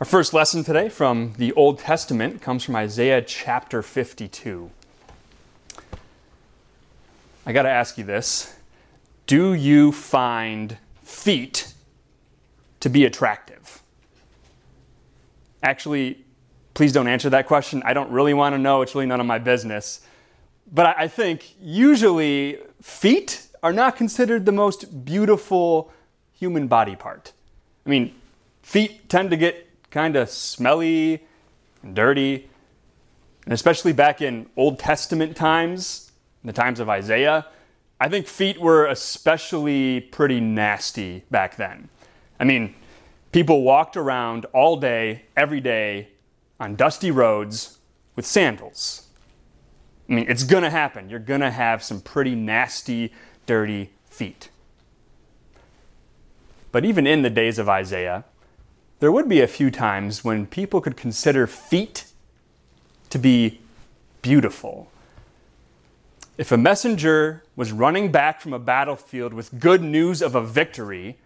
Our 0.00 0.06
first 0.06 0.32
lesson 0.32 0.62
today 0.62 0.88
from 0.90 1.32
the 1.38 1.52
Old 1.54 1.80
Testament 1.80 2.40
comes 2.40 2.62
from 2.62 2.76
Isaiah 2.76 3.20
chapter 3.20 3.82
52. 3.82 4.70
I 7.44 7.52
got 7.52 7.62
to 7.62 7.68
ask 7.68 7.98
you 7.98 8.04
this 8.04 8.54
Do 9.26 9.54
you 9.54 9.90
find 9.90 10.78
feet 11.02 11.74
to 12.78 12.88
be 12.88 13.06
attractive? 13.06 13.82
Actually, 15.64 16.24
please 16.74 16.92
don't 16.92 17.08
answer 17.08 17.28
that 17.30 17.48
question. 17.48 17.82
I 17.84 17.92
don't 17.92 18.12
really 18.12 18.34
want 18.34 18.54
to 18.54 18.58
know. 18.58 18.82
It's 18.82 18.94
really 18.94 19.06
none 19.06 19.18
of 19.18 19.26
my 19.26 19.40
business. 19.40 20.02
But 20.72 20.96
I 20.96 21.08
think 21.08 21.56
usually 21.60 22.58
feet 22.80 23.48
are 23.64 23.72
not 23.72 23.96
considered 23.96 24.46
the 24.46 24.52
most 24.52 25.04
beautiful 25.04 25.92
human 26.34 26.68
body 26.68 26.94
part. 26.94 27.32
I 27.84 27.90
mean, 27.90 28.14
feet 28.62 29.08
tend 29.08 29.30
to 29.30 29.36
get 29.36 29.67
kind 29.98 30.14
of 30.14 30.30
smelly 30.30 31.26
and 31.82 31.92
dirty. 31.92 32.48
And 33.44 33.52
especially 33.52 33.92
back 33.92 34.22
in 34.22 34.46
Old 34.56 34.78
Testament 34.78 35.34
times, 35.34 36.12
the 36.44 36.52
times 36.52 36.78
of 36.78 36.88
Isaiah, 36.88 37.46
I 38.00 38.08
think 38.08 38.28
feet 38.28 38.60
were 38.60 38.86
especially 38.86 40.00
pretty 40.00 40.38
nasty 40.38 41.24
back 41.32 41.56
then. 41.56 41.88
I 42.38 42.44
mean, 42.44 42.76
people 43.32 43.62
walked 43.62 43.96
around 43.96 44.44
all 44.52 44.76
day, 44.76 45.24
every 45.36 45.60
day, 45.60 46.10
on 46.60 46.76
dusty 46.76 47.10
roads 47.10 47.78
with 48.14 48.24
sandals. 48.24 49.08
I 50.08 50.12
mean, 50.12 50.26
it's 50.28 50.44
gonna 50.44 50.70
happen. 50.70 51.10
You're 51.10 51.18
gonna 51.18 51.50
have 51.50 51.82
some 51.82 52.00
pretty 52.00 52.36
nasty, 52.36 53.12
dirty 53.46 53.90
feet. 54.06 54.48
But 56.70 56.84
even 56.84 57.04
in 57.04 57.22
the 57.22 57.30
days 57.30 57.58
of 57.58 57.68
Isaiah, 57.68 58.24
there 59.00 59.12
would 59.12 59.28
be 59.28 59.40
a 59.40 59.46
few 59.46 59.70
times 59.70 60.24
when 60.24 60.46
people 60.46 60.80
could 60.80 60.96
consider 60.96 61.46
feet 61.46 62.04
to 63.10 63.18
be 63.18 63.60
beautiful. 64.22 64.90
If 66.36 66.52
a 66.52 66.56
messenger 66.56 67.42
was 67.56 67.72
running 67.72 68.12
back 68.12 68.40
from 68.40 68.52
a 68.52 68.58
battlefield 68.58 69.32
with 69.32 69.58
good 69.58 69.82
news 69.82 70.22
of 70.22 70.34
a 70.34 70.42
victory, 70.42 71.16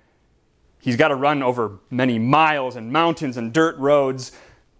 he's 0.81 0.97
got 0.97 1.09
to 1.09 1.15
run 1.15 1.43
over 1.43 1.79
many 1.91 2.19
miles 2.19 2.77
and 2.77 2.93
mountains 2.93 3.37
and 3.37 3.53
dirt 3.53 3.77
roads. 3.79 4.33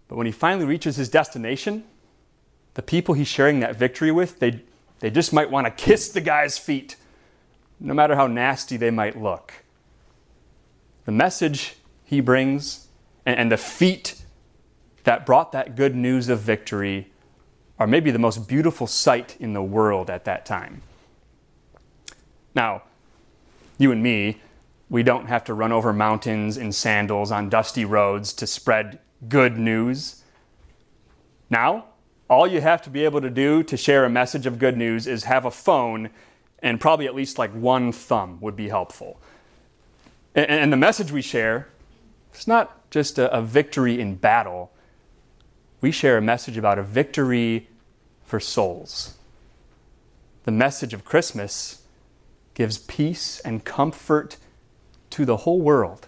But 0.07 0.15
when 0.15 0.25
he 0.25 0.31
finally 0.31 0.65
reaches 0.65 0.95
his 0.95 1.09
destination, 1.09 1.83
the 2.75 2.81
people 2.81 3.15
he's 3.15 3.27
sharing 3.27 3.59
that 3.59 3.75
victory 3.75 4.11
with, 4.11 4.39
they, 4.39 4.61
they 4.99 5.09
just 5.09 5.33
might 5.33 5.51
want 5.51 5.65
to 5.65 5.71
kiss 5.71 6.09
the 6.09 6.21
guy's 6.21 6.57
feet, 6.57 6.95
no 7.79 7.93
matter 7.93 8.15
how 8.15 8.27
nasty 8.27 8.77
they 8.77 8.91
might 8.91 9.19
look. 9.19 9.53
The 11.05 11.11
message 11.11 11.75
he 12.13 12.21
brings 12.21 12.87
and, 13.25 13.37
and 13.37 13.51
the 13.51 13.57
feet 13.57 14.21
that 15.03 15.25
brought 15.25 15.51
that 15.51 15.75
good 15.75 15.95
news 15.95 16.29
of 16.29 16.39
victory 16.39 17.11
are 17.79 17.87
maybe 17.87 18.11
the 18.11 18.19
most 18.19 18.47
beautiful 18.47 18.87
sight 18.87 19.35
in 19.39 19.53
the 19.53 19.63
world 19.63 20.09
at 20.09 20.25
that 20.25 20.45
time. 20.45 20.81
Now, 22.55 22.83
you 23.77 23.91
and 23.91 24.01
me, 24.01 24.41
we 24.89 25.03
don't 25.03 25.25
have 25.25 25.43
to 25.45 25.53
run 25.53 25.71
over 25.71 25.91
mountains 25.91 26.55
in 26.55 26.71
sandals 26.71 27.31
on 27.31 27.49
dusty 27.49 27.83
roads 27.83 28.31
to 28.33 28.47
spread 28.47 28.99
good 29.27 29.57
news. 29.57 30.23
Now, 31.49 31.85
all 32.29 32.47
you 32.47 32.61
have 32.61 32.81
to 32.83 32.89
be 32.89 33.03
able 33.03 33.21
to 33.21 33.29
do 33.29 33.63
to 33.63 33.75
share 33.75 34.05
a 34.05 34.09
message 34.09 34.45
of 34.45 34.59
good 34.59 34.77
news 34.77 35.07
is 35.07 35.23
have 35.25 35.45
a 35.45 35.51
phone 35.51 36.09
and 36.59 36.79
probably 36.79 37.07
at 37.07 37.15
least 37.15 37.37
like 37.37 37.51
one 37.51 37.91
thumb 37.91 38.37
would 38.39 38.55
be 38.55 38.69
helpful. 38.69 39.19
And, 40.35 40.73
the 40.73 40.77
message 40.77 41.11
we 41.11 41.21
share, 41.21 41.67
it's 42.33 42.47
not 42.47 42.89
just 42.89 43.17
a, 43.19 43.31
a 43.35 43.41
victory 43.41 43.99
in 43.99 44.15
battle. 44.15 44.71
We 45.81 45.91
share 45.91 46.17
a 46.17 46.21
message 46.21 46.57
about 46.57 46.79
a 46.79 46.83
victory 46.83 47.67
for 48.25 48.39
souls. 48.39 49.17
The 50.45 50.51
message 50.51 50.93
of 50.93 51.05
Christmas 51.05 51.83
gives 52.53 52.77
peace 52.77 53.39
and 53.41 53.63
comfort 53.63 54.37
to 55.11 55.25
the 55.25 55.37
whole 55.37 55.61
world. 55.61 56.07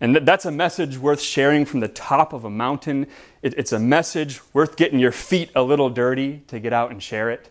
And 0.00 0.16
that's 0.16 0.44
a 0.44 0.50
message 0.50 0.98
worth 0.98 1.20
sharing 1.20 1.64
from 1.64 1.80
the 1.80 1.88
top 1.88 2.32
of 2.32 2.44
a 2.44 2.50
mountain. 2.50 3.06
it's 3.42 3.72
a 3.72 3.78
message 3.78 4.40
worth 4.52 4.76
getting 4.76 4.98
your 4.98 5.12
feet 5.12 5.50
a 5.54 5.62
little 5.62 5.88
dirty 5.88 6.42
to 6.48 6.60
get 6.60 6.72
out 6.72 6.90
and 6.90 7.02
share 7.02 7.30
it. 7.30 7.50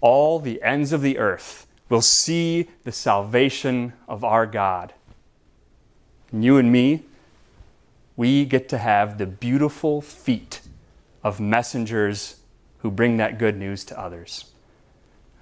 All 0.00 0.38
the 0.38 0.62
ends 0.62 0.92
of 0.92 1.02
the 1.02 1.18
earth 1.18 1.66
will 1.88 2.02
see 2.02 2.68
the 2.84 2.92
salvation 2.92 3.92
of 4.06 4.24
our 4.24 4.46
God. 4.46 4.94
And 6.32 6.44
you 6.44 6.56
and 6.58 6.70
me, 6.70 7.04
we 8.16 8.44
get 8.44 8.68
to 8.70 8.78
have 8.78 9.18
the 9.18 9.26
beautiful 9.26 10.00
feet 10.00 10.60
of 11.22 11.40
messengers 11.40 12.36
who 12.78 12.90
bring 12.90 13.16
that 13.16 13.38
good 13.38 13.56
news 13.56 13.84
to 13.84 13.98
others. 13.98 14.46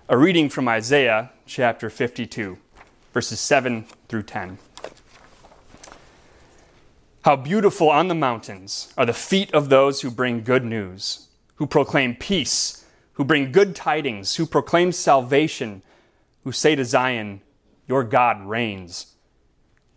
A 0.09 0.17
reading 0.17 0.49
from 0.49 0.69
Isaiah 0.69 1.31
chapter 1.47 1.91
52, 1.91 2.59
verses 3.13 3.41
7 3.41 3.87
through 4.09 4.23
10. 4.23 4.59
How 7.25 7.37
beautiful 7.37 7.91
on 7.91 8.09
the 8.09 8.15
mountains 8.15 8.93
are 8.97 9.07
the 9.07 9.13
feet 9.13 9.53
of 9.53 9.69
those 9.69 10.03
who 10.03 10.11
bring 10.11 10.43
good 10.43 10.65
news, 10.65 11.29
who 11.57 11.67
proclaim 11.67 12.15
peace, 12.15 12.85
who 13.15 13.25
bring 13.25 13.51
good 13.51 13.75
tidings, 13.75 14.37
who 14.37 14.47
proclaim 14.47 14.93
salvation 14.93 15.83
who 16.47 16.53
say 16.53 16.77
to 16.77 16.85
Zion, 16.85 17.41
Your 17.89 18.05
God 18.05 18.47
reigns. 18.47 19.17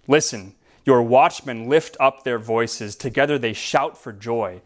Listen, 0.07 0.56
your 0.89 1.03
watchmen 1.03 1.69
lift 1.69 1.95
up 2.00 2.23
their 2.23 2.39
voices. 2.39 2.95
Together 2.95 3.38
they 3.38 3.53
shout 3.53 3.95
for 3.95 4.11
joy. 4.11 4.59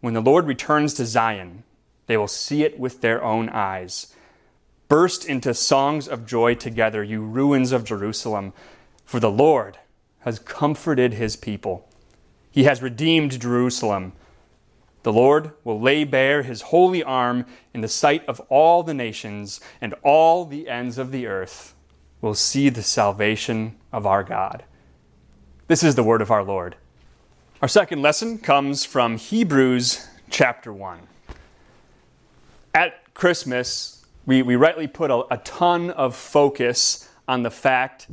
When 0.00 0.14
the 0.14 0.22
Lord 0.22 0.46
returns 0.46 0.94
to 0.94 1.04
Zion, 1.04 1.64
they 2.06 2.16
will 2.16 2.28
see 2.28 2.62
it 2.62 2.78
with 2.78 3.02
their 3.02 3.22
own 3.22 3.50
eyes. 3.50 4.14
Burst 4.88 5.26
into 5.26 5.52
songs 5.52 6.08
of 6.08 6.24
joy 6.24 6.54
together, 6.54 7.04
you 7.04 7.20
ruins 7.20 7.72
of 7.72 7.84
Jerusalem, 7.84 8.54
for 9.04 9.20
the 9.20 9.30
Lord 9.30 9.76
has 10.20 10.38
comforted 10.38 11.12
his 11.12 11.36
people. 11.36 11.86
He 12.50 12.64
has 12.64 12.80
redeemed 12.80 13.38
Jerusalem. 13.38 14.14
The 15.02 15.12
Lord 15.12 15.50
will 15.62 15.78
lay 15.78 16.04
bare 16.04 16.42
his 16.42 16.62
holy 16.62 17.02
arm 17.02 17.44
in 17.74 17.82
the 17.82 17.88
sight 17.88 18.24
of 18.26 18.40
all 18.48 18.82
the 18.82 18.94
nations, 18.94 19.60
and 19.78 19.94
all 20.02 20.46
the 20.46 20.70
ends 20.70 20.96
of 20.96 21.12
the 21.12 21.26
earth 21.26 21.74
will 22.22 22.34
see 22.34 22.70
the 22.70 22.82
salvation 22.82 23.76
of 23.92 24.06
our 24.06 24.24
God. 24.24 24.64
This 25.66 25.82
is 25.82 25.94
the 25.94 26.02
word 26.02 26.20
of 26.20 26.30
our 26.30 26.44
Lord. 26.44 26.76
Our 27.62 27.68
second 27.68 28.02
lesson 28.02 28.36
comes 28.36 28.84
from 28.84 29.16
Hebrews 29.16 30.06
chapter 30.28 30.70
1. 30.70 30.98
At 32.74 33.14
Christmas, 33.14 34.04
we, 34.26 34.42
we 34.42 34.56
rightly 34.56 34.86
put 34.86 35.10
a, 35.10 35.24
a 35.32 35.38
ton 35.38 35.88
of 35.88 36.14
focus 36.14 37.08
on 37.26 37.44
the 37.44 37.50
fact 37.50 38.08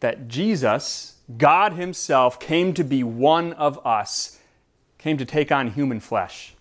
that 0.00 0.28
Jesus, 0.28 1.16
God 1.38 1.72
Himself, 1.72 2.38
came 2.38 2.74
to 2.74 2.84
be 2.84 3.02
one 3.02 3.54
of 3.54 3.84
us 3.86 4.38
came 4.98 5.16
to 5.16 5.24
take 5.24 5.50
on 5.50 5.70
human 5.70 5.98
flesh. 5.98 6.54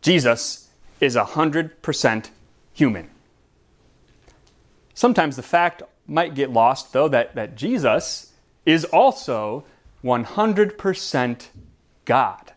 Jesus 0.00 0.68
is 1.00 1.16
100% 1.16 2.30
human. 2.72 3.10
Sometimes 4.94 5.34
the 5.34 5.42
fact 5.42 5.82
might 6.06 6.36
get 6.36 6.52
lost, 6.52 6.92
though, 6.92 7.08
that, 7.08 7.34
that 7.34 7.56
Jesus 7.56 8.30
is 8.66 8.84
also 8.86 9.64
100% 10.04 11.48
God. 12.04 12.52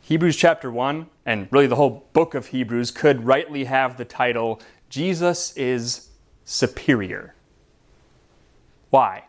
Hebrews 0.00 0.36
chapter 0.36 0.70
1, 0.70 1.06
and 1.26 1.48
really 1.50 1.66
the 1.66 1.76
whole 1.76 2.08
book 2.12 2.34
of 2.34 2.46
Hebrews, 2.46 2.90
could 2.90 3.24
rightly 3.24 3.64
have 3.64 3.96
the 3.96 4.04
title 4.04 4.60
Jesus 4.88 5.54
is 5.56 6.08
superior. 6.44 7.34
Why? 8.90 9.24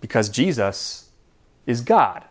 Because 0.00 0.28
Jesus 0.28 1.10
is 1.66 1.80
God. 1.80 2.24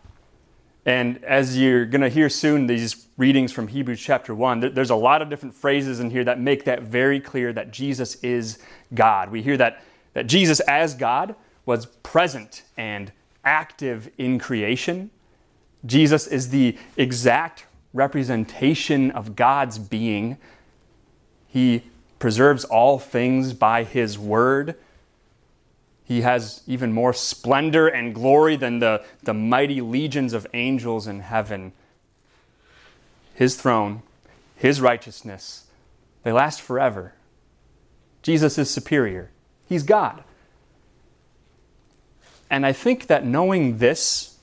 And 0.85 1.23
as 1.23 1.57
you're 1.57 1.85
going 1.85 2.01
to 2.01 2.09
hear 2.09 2.29
soon, 2.29 2.67
these 2.67 3.05
readings 3.17 3.51
from 3.51 3.67
Hebrews 3.67 3.99
chapter 3.99 4.33
1, 4.33 4.73
there's 4.73 4.89
a 4.89 4.95
lot 4.95 5.21
of 5.21 5.29
different 5.29 5.53
phrases 5.53 5.99
in 5.99 6.09
here 6.09 6.23
that 6.23 6.39
make 6.39 6.63
that 6.65 6.83
very 6.83 7.19
clear 7.19 7.53
that 7.53 7.71
Jesus 7.71 8.15
is 8.23 8.57
God. 8.93 9.29
We 9.29 9.41
hear 9.41 9.57
that, 9.57 9.83
that 10.13 10.27
Jesus, 10.27 10.59
as 10.61 10.93
God, 10.93 11.35
was 11.65 11.85
present 11.85 12.63
and 12.77 13.11
active 13.43 14.09
in 14.17 14.39
creation. 14.39 15.09
Jesus 15.85 16.27
is 16.27 16.49
the 16.49 16.77
exact 16.97 17.65
representation 17.93 19.11
of 19.11 19.35
God's 19.35 19.79
being. 19.79 20.37
He 21.47 21.83
preserves 22.19 22.63
all 22.65 22.99
things 22.99 23.53
by 23.53 23.83
His 23.83 24.17
word. 24.17 24.75
He 26.03 26.21
has 26.21 26.61
even 26.67 26.93
more 26.93 27.13
splendor 27.13 27.87
and 27.87 28.13
glory 28.13 28.55
than 28.55 28.79
the, 28.79 29.03
the 29.23 29.33
mighty 29.33 29.81
legions 29.81 30.33
of 30.33 30.45
angels 30.53 31.07
in 31.07 31.21
heaven. 31.21 31.73
His 33.33 33.55
throne, 33.55 34.03
His 34.55 34.81
righteousness, 34.81 35.67
they 36.23 36.31
last 36.31 36.61
forever. 36.61 37.13
Jesus 38.21 38.57
is 38.57 38.69
superior. 38.69 39.30
He's 39.71 39.83
God. 39.83 40.25
And 42.49 42.65
I 42.65 42.73
think 42.73 43.07
that 43.07 43.25
knowing 43.25 43.77
this 43.77 44.37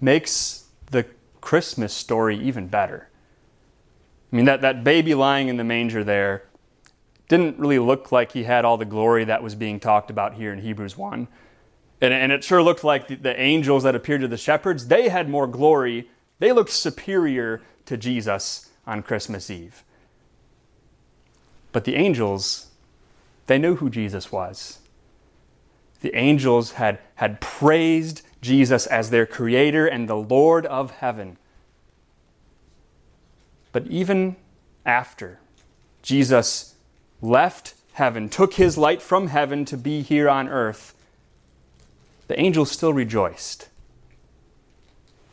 makes 0.00 0.64
the 0.90 1.06
Christmas 1.40 1.94
story 1.94 2.36
even 2.36 2.66
better. 2.66 3.08
I 4.32 4.36
mean, 4.36 4.46
that, 4.46 4.60
that 4.62 4.82
baby 4.82 5.14
lying 5.14 5.46
in 5.46 5.56
the 5.56 5.62
manger 5.62 6.02
there 6.02 6.48
didn't 7.28 7.60
really 7.60 7.78
look 7.78 8.10
like 8.10 8.32
he 8.32 8.42
had 8.42 8.64
all 8.64 8.76
the 8.76 8.84
glory 8.84 9.22
that 9.22 9.40
was 9.40 9.54
being 9.54 9.78
talked 9.78 10.10
about 10.10 10.34
here 10.34 10.52
in 10.52 10.58
Hebrews 10.58 10.96
1. 10.96 11.28
And, 12.00 12.12
and 12.12 12.32
it 12.32 12.42
sure 12.42 12.60
looked 12.60 12.82
like 12.82 13.06
the, 13.06 13.14
the 13.14 13.40
angels 13.40 13.84
that 13.84 13.94
appeared 13.94 14.22
to 14.22 14.26
the 14.26 14.36
shepherds, 14.36 14.88
they 14.88 15.10
had 15.10 15.28
more 15.28 15.46
glory. 15.46 16.10
They 16.40 16.50
looked 16.50 16.70
superior 16.70 17.62
to 17.86 17.96
Jesus 17.96 18.68
on 18.84 19.04
Christmas 19.04 19.48
Eve. 19.48 19.84
But 21.70 21.84
the 21.84 21.94
angels, 21.94 22.69
they 23.50 23.58
knew 23.58 23.74
who 23.74 23.90
Jesus 23.90 24.30
was. 24.30 24.78
The 26.02 26.14
angels 26.14 26.74
had, 26.74 27.00
had 27.16 27.40
praised 27.40 28.22
Jesus 28.40 28.86
as 28.86 29.10
their 29.10 29.26
creator 29.26 29.88
and 29.88 30.08
the 30.08 30.14
Lord 30.14 30.66
of 30.66 30.92
heaven. 30.92 31.36
But 33.72 33.88
even 33.88 34.36
after 34.86 35.40
Jesus 36.00 36.76
left 37.20 37.74
heaven, 37.94 38.28
took 38.28 38.54
his 38.54 38.78
light 38.78 39.02
from 39.02 39.26
heaven 39.26 39.64
to 39.64 39.76
be 39.76 40.00
here 40.02 40.28
on 40.30 40.48
earth, 40.48 40.94
the 42.28 42.38
angels 42.38 42.70
still 42.70 42.92
rejoiced. 42.92 43.68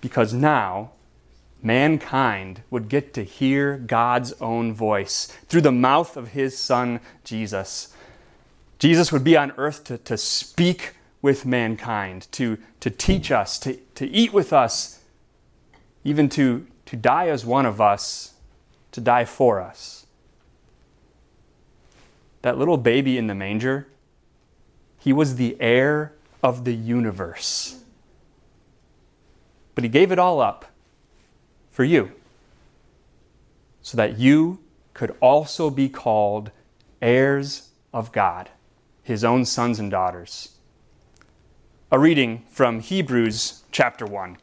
Because 0.01 0.33
now 0.33 0.89
mankind 1.61 2.63
would 2.71 2.89
get 2.89 3.13
to 3.13 3.23
hear 3.23 3.77
God's 3.77 4.33
own 4.41 4.73
voice 4.73 5.27
through 5.47 5.61
the 5.61 5.71
mouth 5.71 6.17
of 6.17 6.29
his 6.29 6.57
son, 6.57 6.99
Jesus. 7.23 7.93
Jesus 8.79 9.11
would 9.11 9.23
be 9.23 9.35
on 9.35 9.51
earth 9.57 9.83
to, 9.85 9.97
to 9.99 10.17
speak 10.17 10.93
with 11.21 11.45
mankind, 11.45 12.27
to, 12.31 12.57
to 12.79 12.89
teach 12.89 13.31
us, 13.31 13.57
to, 13.59 13.75
to 13.95 14.07
eat 14.07 14.33
with 14.33 14.53
us, 14.53 14.99
even 16.03 16.29
to, 16.29 16.67
to 16.85 16.95
die 16.95 17.27
as 17.27 17.45
one 17.45 17.65
of 17.65 17.81
us, 17.81 18.33
to 18.91 19.01
die 19.01 19.25
for 19.25 19.59
us. 19.59 20.05
That 22.43 22.57
little 22.57 22.77
baby 22.77 23.17
in 23.17 23.27
the 23.27 23.35
manger, 23.35 23.87
he 24.99 25.11
was 25.11 25.35
the 25.35 25.57
heir 25.59 26.13
of 26.43 26.63
the 26.63 26.73
universe. 26.73 27.83
But 29.73 29.83
he 29.83 29.89
gave 29.89 30.11
it 30.11 30.19
all 30.19 30.39
up 30.39 30.65
for 31.71 31.83
you 31.83 32.11
so 33.81 33.97
that 33.97 34.17
you 34.17 34.59
could 34.93 35.15
also 35.21 35.69
be 35.69 35.89
called 35.89 36.51
heirs 37.01 37.69
of 37.93 38.11
God, 38.11 38.49
his 39.07 39.23
own 39.23 39.45
sons 39.45 39.79
and 39.79 39.89
daughters. 39.89 40.49
A 41.89 41.97
reading 41.97 42.43
from 42.51 42.81
Hebrews 42.81 43.63
chapter 43.71 44.05
1. 44.05 44.35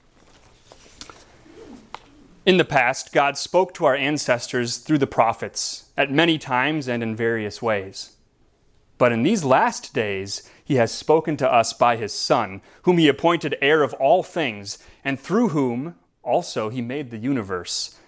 In 2.46 2.56
the 2.56 2.64
past, 2.64 3.12
God 3.12 3.37
spoke 3.37 3.75
to 3.75 3.84
our 3.84 3.94
ancestors 3.94 4.78
through 4.78 4.96
the 4.96 5.06
prophets 5.06 5.90
at 5.99 6.11
many 6.11 6.38
times 6.38 6.88
and 6.88 7.02
in 7.02 7.14
various 7.14 7.61
ways. 7.61 8.16
But 8.96 9.12
in 9.12 9.22
these 9.22 9.44
last 9.44 9.93
days, 9.93 10.49
he 10.64 10.76
has 10.76 10.90
spoken 10.90 11.37
to 11.37 11.52
us 11.52 11.75
by 11.75 11.96
his 11.96 12.14
Son, 12.14 12.62
whom 12.84 12.96
he 12.96 13.06
appointed 13.06 13.58
heir 13.61 13.82
of 13.82 13.93
all 13.93 14.22
things, 14.22 14.78
and 15.05 15.20
through 15.20 15.50
whom 15.50 15.96
also 16.22 16.70
he 16.70 16.81
made 16.81 17.11
the 17.11 17.19
universe. 17.19 17.99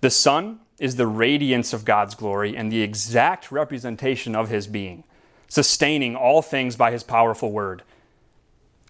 The 0.00 0.10
Son 0.10 0.60
is 0.78 0.94
the 0.94 1.08
radiance 1.08 1.72
of 1.72 1.84
God's 1.84 2.14
glory 2.14 2.56
and 2.56 2.70
the 2.70 2.82
exact 2.82 3.50
representation 3.50 4.36
of 4.36 4.48
his 4.48 4.68
being, 4.68 5.02
sustaining 5.48 6.14
all 6.14 6.42
things 6.42 6.76
by 6.76 6.90
his 6.90 7.02
powerful 7.02 7.50
word. 7.50 7.82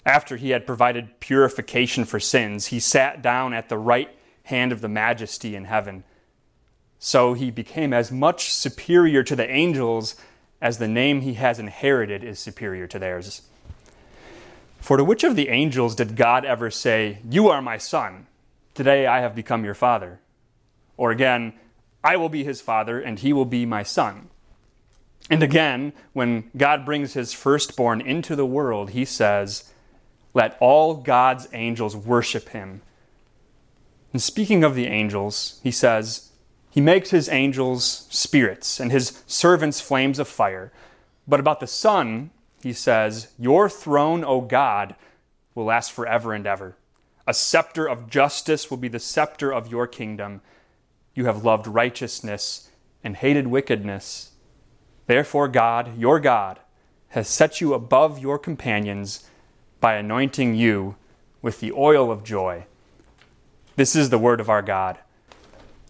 After 0.04 0.36
he 0.36 0.50
had 0.50 0.66
provided 0.66 1.20
purification 1.20 2.04
for 2.04 2.20
sins, 2.20 2.66
he 2.66 2.80
sat 2.80 3.22
down 3.22 3.54
at 3.54 3.68
the 3.68 3.78
right 3.78 4.10
hand 4.44 4.72
of 4.72 4.80
the 4.80 4.88
majesty 4.88 5.54
in 5.54 5.64
heaven. 5.64 6.04
So 6.98 7.34
he 7.34 7.50
became 7.50 7.92
as 7.92 8.10
much 8.10 8.52
superior 8.52 9.22
to 9.22 9.36
the 9.36 9.48
angels 9.48 10.16
as 10.60 10.78
the 10.78 10.88
name 10.88 11.20
he 11.20 11.34
has 11.34 11.58
inherited 11.58 12.24
is 12.24 12.38
superior 12.38 12.86
to 12.88 12.98
theirs. 12.98 13.42
For 14.80 14.96
to 14.96 15.04
which 15.04 15.24
of 15.24 15.36
the 15.36 15.48
angels 15.48 15.94
did 15.94 16.16
God 16.16 16.44
ever 16.44 16.70
say, 16.70 17.18
You 17.28 17.48
are 17.48 17.62
my 17.62 17.78
son, 17.78 18.26
today 18.74 19.06
I 19.06 19.20
have 19.20 19.34
become 19.34 19.64
your 19.64 19.74
father? 19.74 20.20
Or 20.96 21.10
again, 21.10 21.52
I 22.02 22.16
will 22.16 22.28
be 22.28 22.44
his 22.44 22.60
father, 22.60 23.00
and 23.00 23.18
he 23.18 23.32
will 23.32 23.44
be 23.44 23.66
my 23.66 23.82
son. 23.82 24.30
And 25.30 25.42
again, 25.42 25.92
when 26.12 26.50
God 26.56 26.84
brings 26.84 27.12
his 27.12 27.32
firstborn 27.32 28.00
into 28.00 28.34
the 28.34 28.46
world, 28.46 28.90
he 28.90 29.04
says, 29.04 29.72
Let 30.32 30.56
all 30.60 30.94
God's 30.94 31.48
angels 31.52 31.94
worship 31.94 32.50
him. 32.50 32.82
And 34.12 34.22
speaking 34.22 34.64
of 34.64 34.74
the 34.74 34.86
angels, 34.86 35.60
he 35.62 35.70
says, 35.70 36.30
He 36.70 36.80
makes 36.80 37.10
his 37.10 37.28
angels 37.28 38.06
spirits 38.10 38.80
and 38.80 38.90
his 38.90 39.22
servants 39.26 39.80
flames 39.80 40.18
of 40.18 40.28
fire. 40.28 40.72
But 41.26 41.40
about 41.40 41.60
the 41.60 41.66
Son, 41.66 42.30
he 42.62 42.72
says, 42.72 43.32
Your 43.38 43.68
throne, 43.68 44.24
O 44.24 44.40
God, 44.40 44.96
will 45.54 45.66
last 45.66 45.92
forever 45.92 46.32
and 46.32 46.46
ever. 46.46 46.76
A 47.26 47.34
scepter 47.34 47.86
of 47.86 48.08
justice 48.08 48.70
will 48.70 48.78
be 48.78 48.88
the 48.88 48.98
scepter 48.98 49.52
of 49.52 49.70
your 49.70 49.86
kingdom. 49.86 50.40
You 51.14 51.26
have 51.26 51.44
loved 51.44 51.66
righteousness 51.66 52.70
and 53.04 53.16
hated 53.16 53.48
wickedness. 53.48 54.32
Therefore, 55.08 55.48
God, 55.48 55.98
your 55.98 56.20
God, 56.20 56.60
has 57.08 57.28
set 57.28 57.62
you 57.62 57.72
above 57.72 58.18
your 58.18 58.38
companions 58.38 59.26
by 59.80 59.94
anointing 59.94 60.54
you 60.54 60.96
with 61.40 61.60
the 61.60 61.72
oil 61.72 62.12
of 62.12 62.22
joy. 62.22 62.66
This 63.76 63.96
is 63.96 64.10
the 64.10 64.18
word 64.18 64.38
of 64.38 64.50
our 64.50 64.60
God. 64.60 64.98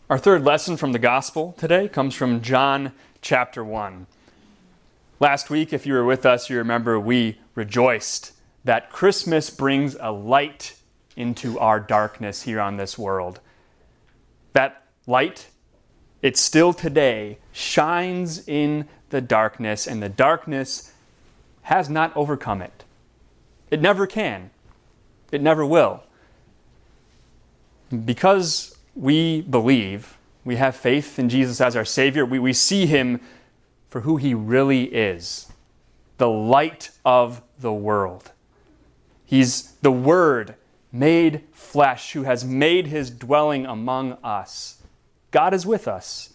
Our 0.08 0.18
third 0.18 0.44
lesson 0.44 0.76
from 0.76 0.92
the 0.92 1.00
gospel 1.00 1.52
today 1.58 1.88
comes 1.88 2.14
from 2.14 2.40
John 2.42 2.92
chapter 3.20 3.64
1. 3.64 4.06
Last 5.18 5.50
week, 5.50 5.72
if 5.72 5.84
you 5.84 5.94
were 5.94 6.04
with 6.04 6.24
us, 6.24 6.48
you 6.48 6.56
remember 6.56 7.00
we 7.00 7.40
rejoiced 7.56 8.34
that 8.62 8.88
Christmas 8.88 9.50
brings 9.50 9.96
a 9.98 10.12
light 10.12 10.76
into 11.16 11.58
our 11.58 11.80
darkness 11.80 12.42
here 12.42 12.60
on 12.60 12.76
this 12.76 12.96
world. 12.96 13.40
That 14.52 14.84
light, 15.08 15.48
it 16.22 16.36
still 16.36 16.72
today 16.72 17.38
shines 17.50 18.46
in 18.46 18.86
the 19.10 19.20
darkness, 19.20 19.86
and 19.86 20.02
the 20.02 20.08
darkness 20.08 20.92
has 21.62 21.88
not 21.88 22.16
overcome 22.16 22.62
it. 22.62 22.84
It 23.70 23.80
never 23.80 24.06
can, 24.06 24.50
it 25.30 25.42
never 25.42 25.64
will 25.64 26.02
because 28.04 28.76
we 28.94 29.42
believe, 29.42 30.18
we 30.44 30.56
have 30.56 30.76
faith 30.76 31.18
in 31.18 31.28
Jesus 31.28 31.60
as 31.60 31.76
our 31.76 31.84
Savior, 31.84 32.24
we, 32.24 32.38
we 32.38 32.52
see 32.52 32.86
Him 32.86 33.20
for 33.88 34.02
who 34.02 34.16
He 34.16 34.34
really 34.34 34.84
is 34.84 35.52
the 36.18 36.28
light 36.28 36.90
of 37.04 37.42
the 37.60 37.72
world. 37.72 38.32
He's 39.24 39.72
the 39.82 39.92
Word 39.92 40.56
made 40.90 41.44
flesh 41.52 42.12
who 42.12 42.24
has 42.24 42.44
made 42.44 42.88
His 42.88 43.10
dwelling 43.10 43.66
among 43.66 44.14
us. 44.24 44.82
God 45.30 45.54
is 45.54 45.64
with 45.64 45.86
us. 45.86 46.30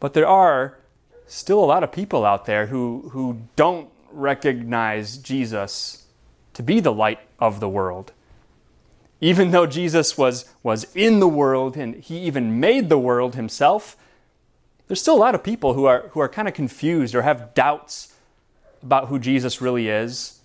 But 0.00 0.14
there 0.14 0.26
are 0.26 0.78
still 1.26 1.62
a 1.62 1.66
lot 1.66 1.82
of 1.82 1.92
people 1.92 2.24
out 2.24 2.46
there 2.46 2.66
who, 2.66 3.10
who 3.12 3.42
don't 3.56 3.90
recognize 4.10 5.18
Jesus 5.18 6.06
to 6.54 6.62
be 6.62 6.80
the 6.80 6.92
light 6.92 7.20
of 7.38 7.60
the 7.60 7.68
world. 7.68 8.12
Even 9.20 9.50
though 9.50 9.66
Jesus 9.66 10.16
was, 10.16 10.44
was 10.62 10.86
in 10.94 11.20
the 11.20 11.28
world 11.28 11.76
and 11.76 11.96
he 11.96 12.18
even 12.20 12.60
made 12.60 12.88
the 12.88 12.98
world 12.98 13.34
himself, 13.34 13.96
there's 14.86 15.00
still 15.00 15.16
a 15.16 15.18
lot 15.18 15.34
of 15.34 15.42
people 15.42 15.74
who 15.74 15.84
are, 15.84 16.08
who 16.12 16.20
are 16.20 16.28
kind 16.28 16.48
of 16.48 16.54
confused 16.54 17.14
or 17.14 17.22
have 17.22 17.52
doubts 17.54 18.14
about 18.82 19.08
who 19.08 19.18
Jesus 19.18 19.60
really 19.60 19.88
is. 19.88 20.40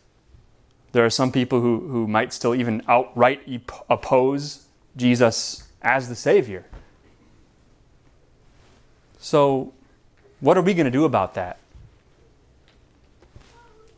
There 0.92 1.06
are 1.06 1.10
some 1.10 1.32
people 1.32 1.62
who, 1.62 1.88
who 1.88 2.08
might 2.08 2.34
still 2.34 2.54
even 2.54 2.84
outright 2.88 3.42
oppose 3.90 4.66
Jesus 4.96 5.64
as 5.82 6.10
the 6.10 6.16
Savior. 6.16 6.66
So, 9.24 9.72
what 10.42 10.58
are 10.58 10.62
we 10.62 10.74
going 10.74 10.84
to 10.84 10.92
do 10.92 11.06
about 11.06 11.34
that? 11.36 11.58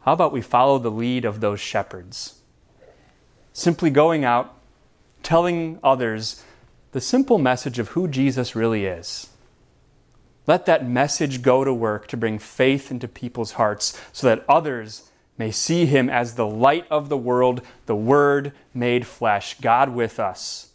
How 0.01 0.13
about 0.13 0.31
we 0.31 0.39
follow 0.39 0.77
the 0.77 0.91
lead 0.91 1.25
of 1.25 1.41
those 1.41 1.59
shepherds? 1.59 2.41
Simply 3.51 3.89
going 3.89 4.23
out 4.23 4.53
telling 5.23 5.79
others 5.83 6.43
the 6.91 7.01
simple 7.01 7.39
message 7.39 7.79
of 7.79 7.87
who 7.89 8.07
Jesus 8.07 8.55
really 8.55 8.85
is. 8.85 9.31
Let 10.45 10.67
that 10.67 10.87
message 10.87 11.41
go 11.41 11.63
to 11.63 11.73
work 11.73 12.05
to 12.09 12.17
bring 12.17 12.37
faith 12.37 12.91
into 12.91 13.07
people's 13.07 13.53
hearts 13.53 13.99
so 14.13 14.27
that 14.27 14.45
others 14.47 15.09
may 15.39 15.49
see 15.49 15.87
him 15.87 16.07
as 16.07 16.35
the 16.35 16.45
light 16.45 16.85
of 16.91 17.09
the 17.09 17.17
world, 17.17 17.63
the 17.87 17.95
Word 17.95 18.51
made 18.75 19.07
flesh, 19.07 19.59
God 19.59 19.89
with 19.89 20.19
us. 20.19 20.69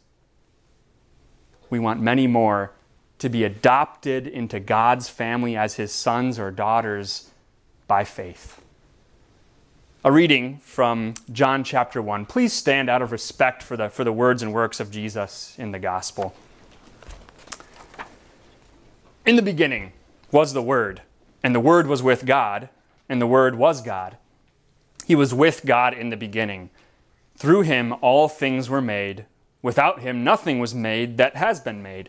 We 1.71 1.79
want 1.79 2.01
many 2.01 2.27
more 2.27 2.73
to 3.21 3.29
be 3.29 3.45
adopted 3.45 4.27
into 4.27 4.59
God's 4.59 5.09
family 5.09 5.55
as 5.57 5.75
his 5.75 5.93
sons 5.93 6.39
or 6.39 6.51
daughters 6.51 7.31
by 7.87 8.03
faith. 8.03 8.61
a 10.03 10.11
reading 10.11 10.57
from 10.59 11.13
John 11.31 11.63
chapter 11.63 12.01
1. 12.01 12.25
Please 12.25 12.55
stand 12.55 12.89
out 12.89 13.03
of 13.03 13.13
respect 13.13 13.63
for 13.63 13.77
the, 13.77 13.91
for 13.91 14.03
the 14.03 14.13
words 14.13 14.43
and 14.43 14.55
works 14.55 14.81
of 14.81 14.91
Jesus 14.91 15.55
in 15.59 15.73
the 15.73 15.79
gospel. 15.79 16.35
In 19.27 19.37
the 19.37 19.43
beginning 19.43 19.93
was 20.33 20.55
the 20.55 20.63
Word, 20.63 21.03
and 21.43 21.55
the 21.55 21.61
Word 21.61 21.87
was 21.87 22.03
with 22.03 22.25
God, 22.25 22.71
and 23.07 23.21
the 23.21 23.27
Word 23.27 23.57
was 23.57 23.83
God. 23.83 24.17
He 25.07 25.15
was 25.15 25.35
with 25.35 25.67
God 25.67 25.93
in 25.93 26.09
the 26.09 26.17
beginning. 26.17 26.71
Through 27.37 27.63
him 27.63 27.95
all 28.01 28.29
things 28.29 28.71
were 28.71 28.81
made. 28.81 29.27
Without 29.61 30.01
him 30.01 30.25
nothing 30.25 30.59
was 30.59 30.75
made 30.75 31.19
that 31.19 31.37
has 31.37 31.61
been 31.61 31.83
made. 31.83 32.09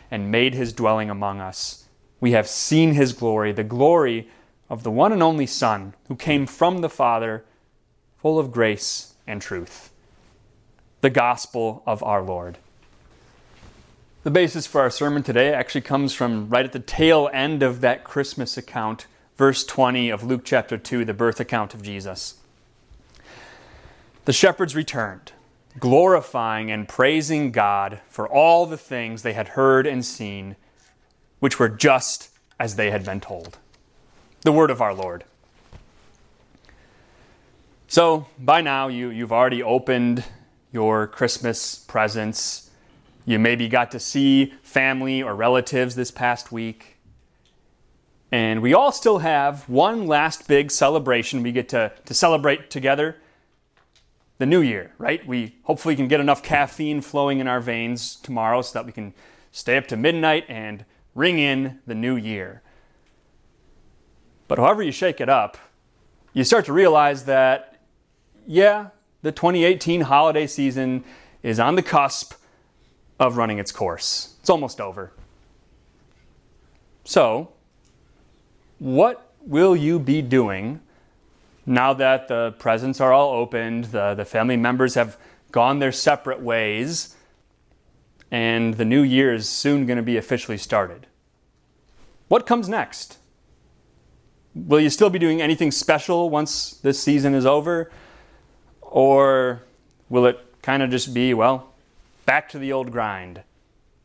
and 0.11 0.29
made 0.29 0.53
his 0.53 0.73
dwelling 0.73 1.09
among 1.09 1.39
us. 1.39 1.85
We 2.19 2.33
have 2.33 2.47
seen 2.47 2.93
his 2.93 3.13
glory, 3.13 3.51
the 3.51 3.63
glory 3.63 4.27
of 4.69 4.83
the 4.83 4.91
one 4.91 5.11
and 5.11 5.23
only 5.23 5.47
Son 5.47 5.95
who 6.07 6.15
came 6.15 6.45
from 6.45 6.79
the 6.79 6.89
Father, 6.89 7.43
full 8.17 8.37
of 8.37 8.51
grace 8.51 9.15
and 9.25 9.41
truth. 9.41 9.89
The 10.99 11.09
gospel 11.09 11.81
of 11.87 12.03
our 12.03 12.21
Lord. 12.21 12.59
The 14.23 14.29
basis 14.29 14.67
for 14.67 14.81
our 14.81 14.91
sermon 14.91 15.23
today 15.23 15.51
actually 15.51 15.81
comes 15.81 16.13
from 16.13 16.47
right 16.47 16.63
at 16.63 16.73
the 16.73 16.79
tail 16.79 17.27
end 17.33 17.63
of 17.63 17.81
that 17.81 18.03
Christmas 18.03 18.55
account, 18.55 19.07
verse 19.35 19.63
20 19.63 20.11
of 20.11 20.23
Luke 20.23 20.41
chapter 20.45 20.77
2, 20.77 21.05
the 21.05 21.13
birth 21.13 21.39
account 21.39 21.73
of 21.73 21.81
Jesus. 21.81 22.35
The 24.25 24.33
shepherds 24.33 24.75
returned, 24.75 25.31
glorifying 25.79 26.69
and 26.71 26.87
praising 26.87 27.51
God 27.51 28.01
for 28.09 28.27
all 28.27 28.65
the 28.65 28.77
things 28.77 29.21
they 29.21 29.33
had 29.33 29.49
heard 29.49 29.87
and 29.87 30.05
seen, 30.05 30.55
which 31.39 31.59
were 31.59 31.69
just 31.69 32.29
as 32.59 32.75
they 32.75 32.91
had 32.91 33.05
been 33.05 33.19
told. 33.19 33.57
The 34.41 34.51
word 34.51 34.69
of 34.71 34.81
our 34.81 34.93
Lord. 34.93 35.23
So, 37.87 38.27
by 38.39 38.61
now, 38.61 38.87
you, 38.87 39.09
you've 39.09 39.33
already 39.33 39.61
opened 39.61 40.23
your 40.71 41.07
Christmas 41.07 41.75
presents. 41.75 42.69
You 43.25 43.37
maybe 43.37 43.67
got 43.67 43.91
to 43.91 43.99
see 43.99 44.53
family 44.63 45.21
or 45.21 45.35
relatives 45.35 45.95
this 45.95 46.11
past 46.11 46.51
week. 46.51 46.97
And 48.31 48.61
we 48.61 48.73
all 48.73 48.93
still 48.93 49.19
have 49.19 49.67
one 49.67 50.07
last 50.07 50.47
big 50.47 50.71
celebration 50.71 51.43
we 51.43 51.51
get 51.51 51.67
to, 51.69 51.91
to 52.05 52.13
celebrate 52.13 52.69
together 52.69 53.17
the 54.41 54.47
new 54.47 54.61
year, 54.61 54.91
right? 54.97 55.23
We 55.27 55.55
hopefully 55.65 55.95
can 55.95 56.07
get 56.07 56.19
enough 56.19 56.41
caffeine 56.41 57.01
flowing 57.01 57.39
in 57.39 57.47
our 57.47 57.59
veins 57.59 58.15
tomorrow 58.15 58.63
so 58.63 58.73
that 58.73 58.87
we 58.87 58.91
can 58.91 59.13
stay 59.51 59.77
up 59.77 59.85
to 59.89 59.95
midnight 59.95 60.45
and 60.49 60.83
ring 61.13 61.37
in 61.37 61.77
the 61.85 61.93
new 61.93 62.15
year. 62.15 62.63
But 64.47 64.57
however 64.57 64.81
you 64.81 64.91
shake 64.91 65.21
it 65.21 65.29
up, 65.29 65.59
you 66.33 66.43
start 66.43 66.65
to 66.65 66.73
realize 66.73 67.25
that, 67.25 67.81
yeah, 68.47 68.87
the 69.21 69.31
2018 69.31 70.01
holiday 70.01 70.47
season 70.47 71.03
is 71.43 71.59
on 71.59 71.75
the 71.75 71.83
cusp 71.83 72.33
of 73.19 73.37
running 73.37 73.59
its 73.59 73.71
course. 73.71 74.37
It's 74.39 74.49
almost 74.49 74.81
over. 74.81 75.13
So, 77.03 77.53
what 78.79 79.33
will 79.45 79.75
you 79.75 79.99
be 79.99 80.23
doing 80.23 80.81
now 81.65 81.93
that 81.93 82.27
the 82.27 82.55
presents 82.57 82.99
are 82.99 83.13
all 83.13 83.33
opened, 83.33 83.85
the, 83.85 84.15
the 84.15 84.25
family 84.25 84.57
members 84.57 84.95
have 84.95 85.17
gone 85.51 85.79
their 85.79 85.91
separate 85.91 86.41
ways, 86.41 87.15
and 88.31 88.75
the 88.75 88.85
new 88.85 89.01
year 89.01 89.33
is 89.33 89.47
soon 89.47 89.85
going 89.85 89.97
to 89.97 90.03
be 90.03 90.17
officially 90.17 90.57
started? 90.57 91.07
What 92.29 92.45
comes 92.45 92.69
next? 92.69 93.17
Will 94.55 94.79
you 94.79 94.89
still 94.89 95.09
be 95.09 95.19
doing 95.19 95.41
anything 95.41 95.71
special 95.71 96.29
once 96.29 96.71
this 96.71 97.01
season 97.01 97.33
is 97.35 97.45
over? 97.45 97.91
Or 98.81 99.63
will 100.09 100.25
it 100.25 100.39
kind 100.61 100.83
of 100.83 100.89
just 100.89 101.13
be, 101.13 101.33
well, 101.33 101.73
back 102.25 102.49
to 102.49 102.59
the 102.59 102.71
old 102.71 102.91
grind? 102.91 103.43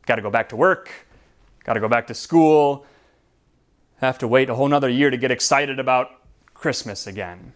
Got 0.05 0.15
to 0.15 0.21
go 0.21 0.29
back 0.29 0.49
to 0.49 0.55
work, 0.55 0.89
got 1.63 1.73
to 1.73 1.79
go 1.79 1.89
back 1.89 2.07
to 2.07 2.13
school, 2.13 2.85
have 3.99 4.17
to 4.19 4.27
wait 4.27 4.49
a 4.49 4.55
whole 4.55 4.67
nother 4.67 4.89
year 4.89 5.09
to 5.09 5.17
get 5.17 5.31
excited 5.31 5.79
about 5.79 6.11
Christmas 6.57 7.05
again? 7.05 7.53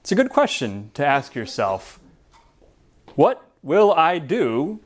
It's 0.00 0.12
a 0.12 0.14
good 0.14 0.30
question 0.30 0.92
to 0.94 1.04
ask 1.04 1.34
yourself. 1.34 1.98
What 3.16 3.42
will 3.62 3.92
I 3.92 4.20
do 4.20 4.78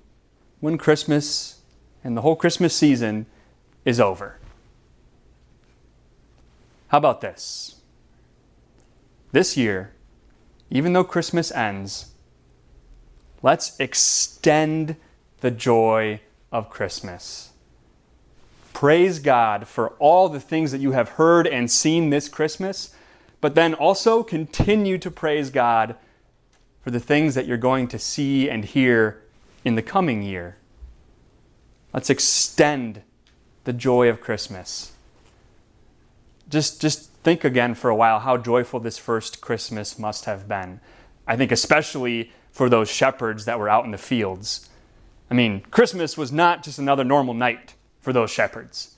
when 0.61 0.79
Christmas 0.79 1.61
and 2.03 2.17
the 2.17 2.23
whole 2.23 2.37
Christmas 2.37 2.75
season 2.75 3.27
is 3.85 4.01
over? 4.01 4.39
How 6.89 6.99
about 6.99 7.21
this? 7.21 7.77
This 9.33 9.57
year, 9.57 9.93
even 10.71 10.95
though 10.95 11.05
Christmas 11.05 11.53
ends, 11.53 12.13
let's 13.43 13.79
extend 13.79 14.97
the 15.41 15.51
joy 15.51 16.21
of 16.51 16.71
Christmas. 16.71 17.50
Praise 18.73 19.19
God 19.19 19.67
for 19.67 19.91
all 19.99 20.29
the 20.29 20.41
things 20.41 20.73
that 20.73 20.81
you 20.81 20.93
have 20.93 21.11
heard 21.11 21.47
and 21.47 21.71
seen 21.71 22.11
this 22.11 22.29
Christmas, 22.29 22.95
but 23.41 23.55
then 23.55 23.75
also 23.75 24.23
continue 24.23 24.99
to 24.99 25.11
praise 25.11 25.51
God 25.51 25.97
for 26.83 26.91
the 26.91 27.01
things 27.01 27.35
that 27.35 27.47
you're 27.47 27.57
going 27.57 27.89
to 27.89 27.99
see 27.99 28.49
and 28.49 28.65
hear 28.65 29.23
in 29.65 29.75
the 29.75 29.83
coming 29.83 30.23
year. 30.23 30.57
Let's 31.93 32.11
extend 32.11 33.03
the 33.65 33.73
joy 33.73 34.09
of 34.09 34.21
Christmas 34.21 34.93
just 36.51 36.81
just 36.81 37.11
think 37.23 37.45
again 37.45 37.75
for 37.75 37.89
a 37.89 37.97
while 37.97 38.21
how 38.21 38.37
joyful 38.37 38.81
this 38.81 38.99
first 38.99 39.41
Christmas 39.41 39.99
must 39.99 40.25
have 40.25 40.49
been. 40.49 40.81
I 41.27 41.37
think 41.37 41.53
especially 41.53 42.33
for 42.51 42.69
those 42.69 42.91
shepherds 42.91 43.45
that 43.45 43.59
were 43.59 43.69
out 43.69 43.85
in 43.85 43.93
the 43.93 43.99
fields. 43.99 44.69
I 45.31 45.35
mean, 45.35 45.61
Christmas 45.71 46.19
was 46.19 46.33
not 46.33 46.65
just 46.65 46.81
another 46.81 47.05
normal 47.05 47.35
night 47.35 47.75
for 48.01 48.13
those 48.13 48.31
shepherds. 48.31 48.97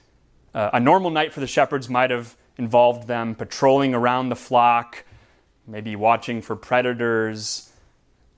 Uh, 0.54 0.70
a 0.72 0.80
normal 0.80 1.10
night 1.10 1.32
for 1.32 1.40
the 1.40 1.46
shepherds 1.46 1.88
might 1.88 2.10
have 2.10 2.36
involved 2.58 3.08
them 3.08 3.34
patrolling 3.34 3.94
around 3.94 4.28
the 4.28 4.36
flock, 4.36 5.04
maybe 5.66 5.96
watching 5.96 6.42
for 6.42 6.54
predators, 6.56 7.70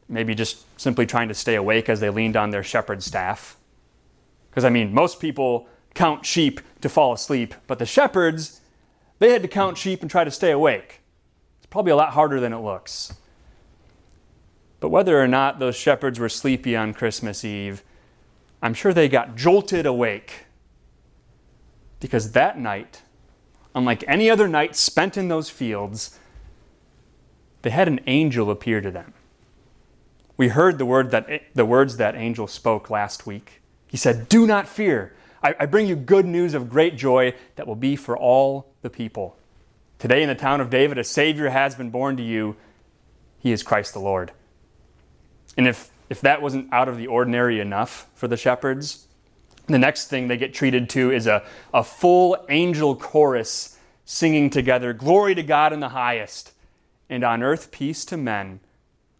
maybe 0.09 0.35
just 0.35 0.65
simply 0.81 1.07
trying 1.07 1.29
to 1.29 1.35
stay 1.35 1.55
awake 1.55 1.89
as 1.89 2.01
they 2.01 2.11
leaned 2.11 2.37
on 2.37 2.51
their 2.51 2.63
shepherd 2.63 3.03
staff. 3.03 3.57
Because, 4.51 4.65
I 4.65 4.71
mean, 4.71 4.95
most 4.95 5.21
people 5.21 5.67
count 5.95 6.25
sheep 6.25 6.61
to 6.81 6.89
fall 6.89 7.13
asleep, 7.13 7.55
but 7.67 7.79
the 7.79 7.87
shepherds, 7.87 8.61
they 9.19 9.31
had 9.33 9.43
to 9.43 9.49
count 9.49 9.79
sheep 9.79 10.03
and 10.03 10.11
try 10.11 10.25
to 10.25 10.31
stay 10.31 10.51
awake. 10.51 11.01
It's 11.59 11.67
probably 11.67 11.93
a 11.93 11.97
lot 11.97 12.11
harder 12.11 12.41
than 12.41 12.53
it 12.53 12.59
looks. 12.59 13.15
But 14.81 14.91
whether 14.91 15.21
or 15.21 15.27
not 15.27 15.59
those 15.59 15.77
shepherds 15.77 16.19
were 16.19 16.29
sleepy 16.29 16.77
on 16.77 16.93
Christmas 16.93 17.45
Eve, 17.45 17.83
I'm 18.63 18.75
sure 18.75 18.93
they 18.93 19.09
got 19.09 19.35
jolted 19.35 19.87
awake. 19.87 20.45
Because 22.05 22.33
that 22.33 22.59
night, 22.59 23.01
unlike 23.75 24.05
any 24.07 24.29
other 24.29 24.47
night 24.47 24.77
spent 24.77 25.17
in 25.17 25.29
those 25.29 25.49
fields, 25.49 26.19
they 27.63 27.71
had 27.71 27.89
an 27.89 28.01
angel 28.07 28.51
appear 28.51 28.83
to 28.83 28.91
them. 28.91 29.15
We 30.37 30.49
heard 30.49 30.77
the, 30.77 30.85
word 30.85 31.13
that, 31.13 31.45
the 31.55 31.65
words 31.65 31.97
that 31.97 32.15
angel 32.15 32.47
spoke 32.47 32.91
last 32.91 33.27
week. 33.27 33.63
He 33.87 33.97
said, 33.97 34.29
Do 34.29 34.47
not 34.47 34.69
fear. 34.69 35.15
I, 35.43 35.55
I 35.59 35.65
bring 35.65 35.87
you 35.87 35.97
good 35.97 36.27
news 36.27 36.53
of 36.53 36.69
great 36.69 36.99
joy 36.99 37.33
that 37.57 37.67
will 37.67 37.75
be 37.75 37.97
for 37.97 38.19
all 38.19 38.67
the 38.83 38.91
people. 38.91 39.39
Today 39.99 40.23
in 40.23 40.29
the 40.29 40.35
town 40.35 40.61
of 40.61 40.69
David, 40.69 40.99
a 40.99 41.05
Savior 41.05 41.49
has 41.49 41.75
been 41.75 41.89
born 41.89 42.19
to 42.19 42.23
you. 42.23 42.55
He 43.39 43.51
is 43.51 43.63
Christ 43.63 43.95
the 43.95 44.01
Lord. 44.01 44.31
And 45.57 45.67
if, 45.67 45.91
if 46.11 46.21
that 46.21 46.43
wasn't 46.43 46.71
out 46.71 46.87
of 46.87 46.99
the 46.99 47.07
ordinary 47.07 47.61
enough 47.61 48.09
for 48.15 48.29
the 48.29 48.37
shepherds, 48.37 49.09
the 49.67 49.79
next 49.79 50.09
thing 50.09 50.29
they 50.29 50.37
get 50.37 50.53
treated 50.53 50.89
to 50.91 51.11
is 51.11 51.27
a, 51.27 51.43
a 51.73 51.83
full 51.83 52.37
angel 52.49 52.95
chorus 52.97 53.79
singing 54.05 54.51
together 54.51 54.93
Glory 54.93 55.35
to 55.35 55.43
God 55.43 55.73
in 55.73 55.81
the 55.81 55.91
highest, 55.91 56.53
and 57.09 57.25
on 57.25 57.43
earth 57.43 57.71
peace 57.71 58.05
to 58.07 58.17
men 58.17 58.61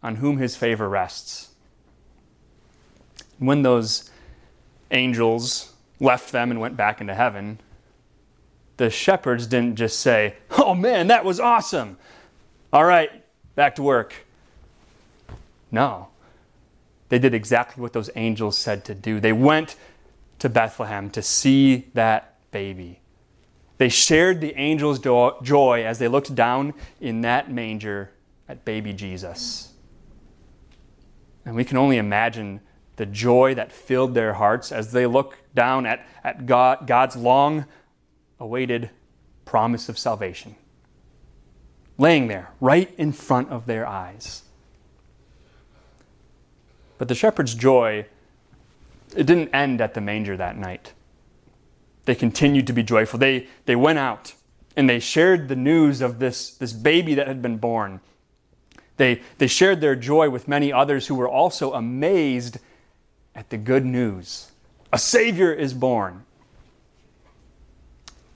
on 0.03 0.15
whom 0.17 0.37
his 0.37 0.55
favor 0.55 0.87
rests. 0.87 1.49
When 3.39 3.63
those 3.63 4.11
angels 4.91 5.73
left 5.99 6.31
them 6.31 6.51
and 6.51 6.59
went 6.59 6.77
back 6.77 7.01
into 7.01 7.15
heaven, 7.15 7.59
the 8.77 8.89
shepherds 8.89 9.47
didn't 9.47 9.75
just 9.75 9.99
say, 9.99 10.35
Oh 10.51 10.75
man, 10.75 11.07
that 11.07 11.25
was 11.25 11.39
awesome. 11.39 11.97
All 12.71 12.85
right, 12.85 13.23
back 13.55 13.75
to 13.75 13.83
work. 13.83 14.13
No. 15.71 16.09
They 17.09 17.19
did 17.19 17.33
exactly 17.33 17.81
what 17.81 17.93
those 17.93 18.09
angels 18.15 18.57
said 18.57 18.83
to 18.85 18.95
do. 18.95 19.19
They 19.19 19.33
went 19.33 19.75
to 20.45 20.49
Bethlehem 20.49 21.09
to 21.09 21.23
see 21.23 21.87
that 21.95 22.37
baby. 22.51 22.99
They 23.79 23.89
shared 23.89 24.41
the 24.41 24.55
angels' 24.55 24.99
joy 24.99 25.83
as 25.83 25.97
they 25.97 26.07
looked 26.07 26.35
down 26.35 26.75
in 27.01 27.21
that 27.21 27.51
manger 27.51 28.11
at 28.47 28.63
baby 28.63 28.93
Jesus. 28.93 29.73
And 31.45 31.55
we 31.55 31.65
can 31.65 31.77
only 31.77 31.97
imagine 31.97 32.61
the 32.95 33.07
joy 33.07 33.55
that 33.55 33.71
filled 33.71 34.13
their 34.13 34.33
hearts 34.33 34.71
as 34.71 34.91
they 34.91 35.07
look 35.07 35.39
down 35.55 35.87
at, 35.87 36.05
at 36.23 36.45
God, 36.45 36.85
God's 36.85 37.15
long 37.15 37.65
awaited 38.39 38.91
promise 39.45 39.89
of 39.89 39.97
salvation, 39.97 40.55
laying 41.97 42.27
there 42.27 42.51
right 42.61 42.93
in 42.99 43.11
front 43.11 43.49
of 43.49 43.65
their 43.65 43.87
eyes. 43.87 44.43
But 46.99 47.07
the 47.07 47.15
shepherd's 47.15 47.55
joy, 47.55 48.05
it 49.15 49.25
didn't 49.25 49.49
end 49.49 49.81
at 49.81 49.93
the 49.93 50.01
manger 50.01 50.37
that 50.37 50.57
night. 50.57 50.93
They 52.05 52.15
continued 52.15 52.67
to 52.67 52.73
be 52.73 52.83
joyful. 52.83 53.19
They, 53.19 53.47
they 53.65 53.75
went 53.75 53.99
out 53.99 54.33
and 54.75 54.89
they 54.89 54.99
shared 54.99 55.47
the 55.47 55.55
news 55.55 56.01
of 56.01 56.19
this, 56.19 56.51
this 56.51 56.73
baby 56.73 57.15
that 57.15 57.27
had 57.27 57.41
been 57.41 57.57
born. 57.57 58.01
They, 58.97 59.21
they 59.37 59.47
shared 59.47 59.81
their 59.81 59.95
joy 59.95 60.29
with 60.29 60.47
many 60.47 60.71
others 60.71 61.07
who 61.07 61.15
were 61.15 61.29
also 61.29 61.73
amazed 61.73 62.59
at 63.33 63.49
the 63.49 63.57
good 63.57 63.85
news. 63.85 64.51
A 64.93 64.97
Savior 64.97 65.51
is 65.51 65.73
born. 65.73 66.25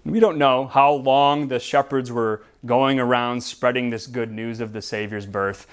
We 0.03 0.19
don't 0.19 0.37
know 0.37 0.67
how 0.67 0.93
long 0.93 1.47
the 1.49 1.59
shepherds 1.59 2.11
were 2.11 2.43
going 2.65 2.99
around 2.99 3.41
spreading 3.41 3.89
this 3.89 4.07
good 4.07 4.31
news 4.31 4.59
of 4.59 4.73
the 4.73 4.81
Savior's 4.81 5.25
birth, 5.25 5.67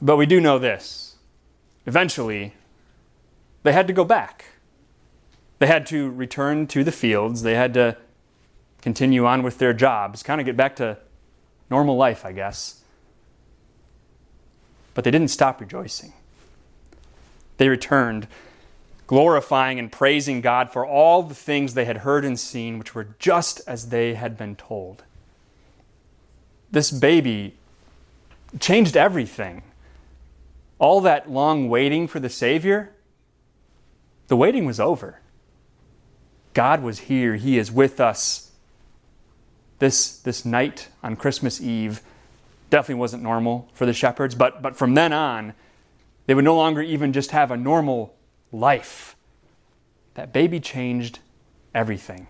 but 0.00 0.16
we 0.16 0.26
do 0.26 0.40
know 0.40 0.58
this. 0.58 1.16
Eventually, 1.86 2.54
they 3.64 3.72
had 3.72 3.88
to 3.88 3.92
go 3.92 4.04
back. 4.04 4.44
They 5.58 5.66
had 5.66 5.86
to 5.86 6.10
return 6.10 6.66
to 6.68 6.84
the 6.84 6.92
fields. 6.92 7.42
They 7.42 7.54
had 7.54 7.74
to 7.74 7.96
continue 8.82 9.26
on 9.26 9.42
with 9.42 9.58
their 9.58 9.72
jobs, 9.72 10.22
kind 10.22 10.40
of 10.40 10.44
get 10.44 10.56
back 10.56 10.76
to 10.76 10.98
normal 11.70 11.96
life, 11.96 12.24
I 12.24 12.32
guess. 12.32 12.82
But 14.92 15.04
they 15.04 15.10
didn't 15.10 15.28
stop 15.28 15.60
rejoicing. 15.60 16.12
They 17.56 17.68
returned, 17.68 18.28
glorifying 19.06 19.78
and 19.78 19.90
praising 19.90 20.40
God 20.40 20.70
for 20.70 20.86
all 20.86 21.22
the 21.22 21.34
things 21.34 21.72
they 21.72 21.86
had 21.86 21.98
heard 21.98 22.24
and 22.24 22.38
seen, 22.38 22.78
which 22.78 22.94
were 22.94 23.08
just 23.18 23.62
as 23.66 23.88
they 23.88 24.14
had 24.14 24.36
been 24.36 24.56
told. 24.56 25.04
This 26.70 26.90
baby 26.90 27.54
changed 28.60 28.96
everything. 28.96 29.62
All 30.78 31.00
that 31.00 31.30
long 31.30 31.68
waiting 31.70 32.06
for 32.06 32.20
the 32.20 32.28
Savior, 32.28 32.93
the 34.28 34.36
waiting 34.36 34.64
was 34.64 34.80
over. 34.80 35.20
God 36.52 36.82
was 36.82 37.00
here, 37.00 37.36
He 37.36 37.58
is 37.58 37.70
with 37.70 38.00
us. 38.00 38.52
This, 39.80 40.18
this 40.18 40.44
night 40.44 40.88
on 41.02 41.16
Christmas 41.16 41.60
Eve 41.60 42.00
definitely 42.70 43.00
wasn't 43.00 43.22
normal 43.22 43.68
for 43.74 43.86
the 43.86 43.92
shepherds, 43.92 44.34
but, 44.34 44.62
but 44.62 44.76
from 44.76 44.94
then 44.94 45.12
on, 45.12 45.54
they 46.26 46.34
would 46.34 46.44
no 46.44 46.56
longer 46.56 46.80
even 46.80 47.12
just 47.12 47.32
have 47.32 47.50
a 47.50 47.56
normal 47.56 48.14
life. 48.50 49.16
That 50.14 50.32
baby 50.32 50.60
changed 50.60 51.18
everything. 51.74 52.28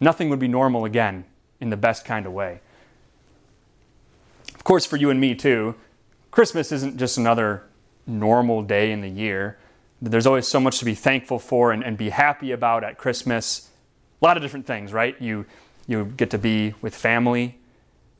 Nothing 0.00 0.30
would 0.30 0.38
be 0.38 0.48
normal 0.48 0.84
again 0.84 1.24
in 1.60 1.70
the 1.70 1.76
best 1.76 2.04
kind 2.04 2.24
of 2.24 2.32
way. 2.32 2.60
Of 4.54 4.64
course, 4.64 4.86
for 4.86 4.96
you 4.96 5.10
and 5.10 5.20
me 5.20 5.34
too, 5.34 5.74
Christmas 6.30 6.72
isn't 6.72 6.96
just 6.96 7.18
another 7.18 7.64
normal 8.06 8.62
day 8.62 8.92
in 8.92 9.00
the 9.00 9.08
year. 9.08 9.58
There's 10.02 10.26
always 10.26 10.48
so 10.48 10.60
much 10.60 10.78
to 10.78 10.84
be 10.84 10.94
thankful 10.94 11.38
for 11.38 11.72
and, 11.72 11.84
and 11.84 11.98
be 11.98 12.08
happy 12.08 12.52
about 12.52 12.84
at 12.84 12.96
Christmas. 12.96 13.68
A 14.22 14.24
lot 14.24 14.36
of 14.36 14.42
different 14.42 14.66
things, 14.66 14.92
right? 14.92 15.20
You, 15.20 15.44
you 15.86 16.04
get 16.04 16.30
to 16.30 16.38
be 16.38 16.74
with 16.80 16.94
family, 16.94 17.58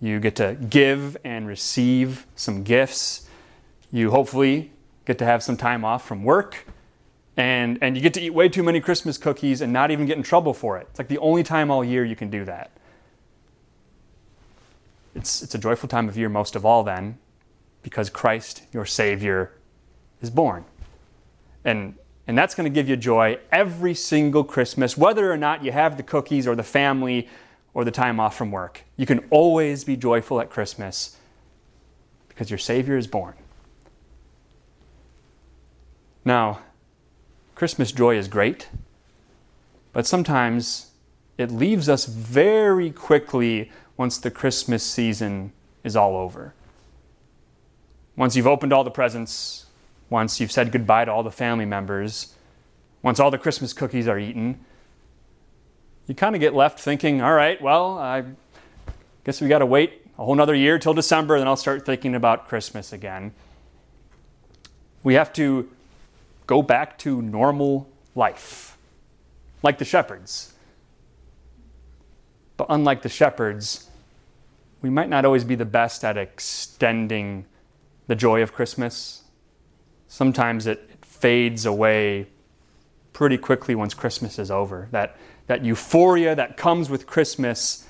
you 0.01 0.21
get 0.21 0.37
to 0.37 0.57
give 0.69 1.17
and 1.25 1.47
receive 1.47 2.27
some 2.37 2.63
gifts. 2.63 3.29
You 3.93 4.11
hopefully 4.11 4.73
get 5.05 5.19
to 5.19 5.25
have 5.25 5.43
some 5.43 5.57
time 5.57 5.85
off 5.85 6.07
from 6.07 6.23
work, 6.23 6.67
and, 7.37 7.79
and 7.81 7.97
you 7.97 8.03
get 8.03 8.15
to 8.15 8.21
eat 8.21 8.31
way 8.31 8.49
too 8.49 8.63
many 8.63 8.81
Christmas 8.81 9.19
cookies 9.19 9.61
and 9.61 9.73
not 9.73 9.91
even 9.91 10.07
get 10.07 10.17
in 10.17 10.23
trouble 10.23 10.55
for 10.55 10.79
it. 10.79 10.87
It's 10.91 10.99
like 10.99 11.09
the 11.09 11.19
only 11.19 11.43
time 11.43 11.71
all 11.71 11.85
year 11.85 12.05
you 12.05 12.17
can 12.17 12.31
do 12.31 12.45
that. 12.45 12.71
It's, 15.15 15.43
it's 15.43 15.55
a 15.55 15.59
joyful 15.59 15.89
time 15.89 16.09
of 16.09 16.17
year 16.17 16.29
most 16.29 16.55
of 16.55 16.65
all, 16.65 16.85
then, 16.85 17.19
because 17.83 18.11
Christ, 18.11 18.63
your 18.73 18.87
Savior, 18.87 19.53
is 20.23 20.31
born. 20.31 20.65
And, 21.65 21.95
and 22.27 22.37
that's 22.37 22.55
going 22.55 22.71
to 22.71 22.75
give 22.75 22.89
you 22.89 22.97
joy 22.97 23.39
every 23.53 23.95
single 23.95 24.45
Christmas, 24.45 24.97
whether 24.97 25.31
or 25.31 25.37
not 25.37 25.65
you 25.65 25.73
have 25.73 25.97
the 25.97 26.03
cookies 26.03 26.47
or 26.47 26.55
the 26.55 26.63
family 26.63 27.29
or 27.75 27.85
the 27.85 27.91
time 27.91 28.19
off 28.19 28.37
from 28.37 28.51
work. 28.51 28.85
You 28.97 29.07
can 29.07 29.21
always 29.31 29.85
be 29.85 29.97
joyful 29.97 30.41
at 30.41 30.51
Christmas 30.51 31.17
because 32.29 32.51
your 32.51 32.59
Savior 32.59 32.97
is 32.97 33.07
born. 33.07 33.35
Now, 36.25 36.61
Christmas 37.55 37.93
joy 37.93 38.17
is 38.17 38.29
great, 38.29 38.69
but 39.93 40.07
sometimes 40.07 40.93
it 41.37 41.51
leaves 41.51 41.89
us 41.89 42.07
very 42.07 42.91
quickly 42.91 43.71
once 43.97 44.19
the 44.19 44.31
Christmas 44.31 44.83
season 44.83 45.53
is 45.85 45.97
all 45.97 46.17
over. 46.17 46.55
Once 48.17 48.37
you've 48.37 48.47
opened 48.47 48.73
all 48.73 48.85
the 48.85 48.91
presents, 48.91 49.67
once 50.11 50.41
you've 50.41 50.53
said 50.53 50.73
goodbye 50.73 51.05
to 51.05 51.13
all 51.13 51.23
the 51.23 51.31
family 51.31 51.65
members, 51.65 52.35
once 53.03 53.19
all 53.19 53.31
the 53.31 53.39
Christmas 53.39 53.73
cookies 53.73 54.07
are 54.07 54.19
eaten, 54.19 54.65
you 56.07 56.15
kind 56.15 56.35
of 56.35 56.41
get 56.41 56.55
left 56.55 56.79
thinking, 56.79 57.23
all 57.23 57.33
right, 57.33 57.63
well, 57.63 57.97
I 57.97 58.25
guess 59.25 59.41
we 59.41 59.49
got 59.49 59.61
to 59.61 59.67
wait 59.67 60.05
a 60.19 60.25
whole 60.25 60.35
nother 60.35 60.55
year 60.55 60.79
till 60.79 60.93
December, 60.93 61.39
then 61.39 61.47
I'll 61.47 61.57
start 61.57 61.87
thinking 61.87 62.15
about 62.15 62.49
Christmas 62.49 62.93
again. 62.93 63.33
We 65.03 65.15
have 65.15 65.33
to 65.35 65.71
go 66.47 66.63
back 66.63 66.99
to 66.99 67.23
normal 67.23 67.89
life, 68.15 68.77
like 69.63 69.79
the 69.79 69.85
shepherds. 69.85 70.53
But 72.57 72.67
unlike 72.69 73.03
the 73.03 73.09
shepherds, 73.09 73.89
we 74.83 74.91
might 74.91 75.09
not 75.09 75.25
always 75.25 75.45
be 75.45 75.55
the 75.55 75.65
best 75.65 76.05
at 76.05 76.19
extending 76.19 77.47
the 78.09 78.17
joy 78.17 78.43
of 78.43 78.53
Christmas. 78.53 79.20
Sometimes 80.11 80.67
it, 80.67 80.89
fades 81.01 81.65
away 81.65 82.27
pretty 83.13 83.39
quickly 83.39 83.75
once 83.75 83.95
Christmas 83.95 84.39
is 84.39 84.51
over. 84.51 84.89
That, 84.91 85.17
that 85.47 85.65
euphoria 85.65 86.35
that 86.35 86.57
comes 86.57 86.91
with 86.91 87.07
Christmas, 87.07 87.87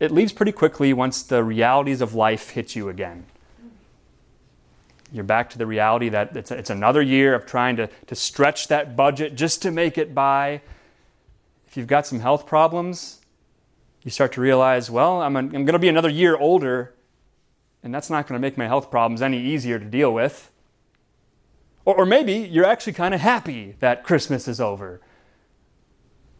it 0.00 0.10
leaves 0.10 0.32
pretty 0.32 0.52
quickly 0.52 0.92
once 0.92 1.22
the 1.22 1.42
realities 1.42 2.00
of 2.00 2.14
life 2.14 2.50
hit 2.50 2.76
you 2.76 2.88
again 2.88 3.26
you're 5.14 5.22
back 5.22 5.48
to 5.48 5.58
the 5.58 5.66
reality 5.66 6.08
that 6.08 6.36
it's, 6.36 6.50
it's 6.50 6.70
another 6.70 7.00
year 7.00 7.34
of 7.34 7.46
trying 7.46 7.76
to, 7.76 7.86
to 8.08 8.16
stretch 8.16 8.66
that 8.66 8.96
budget 8.96 9.36
just 9.36 9.62
to 9.62 9.70
make 9.70 9.96
it 9.96 10.12
by. 10.12 10.60
If 11.68 11.76
you've 11.76 11.86
got 11.86 12.04
some 12.04 12.18
health 12.18 12.46
problems, 12.46 13.20
you 14.02 14.10
start 14.10 14.32
to 14.32 14.40
realize, 14.40 14.90
well, 14.90 15.22
I'm, 15.22 15.36
I'm 15.36 15.50
going 15.50 15.66
to 15.66 15.78
be 15.78 15.88
another 15.88 16.08
year 16.08 16.36
older, 16.36 16.94
and 17.84 17.94
that's 17.94 18.10
not 18.10 18.26
going 18.26 18.36
to 18.36 18.40
make 18.40 18.58
my 18.58 18.66
health 18.66 18.90
problems 18.90 19.22
any 19.22 19.40
easier 19.40 19.78
to 19.78 19.84
deal 19.84 20.12
with. 20.12 20.50
Or, 21.84 21.96
or 21.96 22.06
maybe 22.06 22.34
you're 22.34 22.64
actually 22.64 22.94
kind 22.94 23.14
of 23.14 23.20
happy 23.20 23.76
that 23.80 24.04
Christmas 24.04 24.48
is 24.48 24.60
over. 24.60 25.00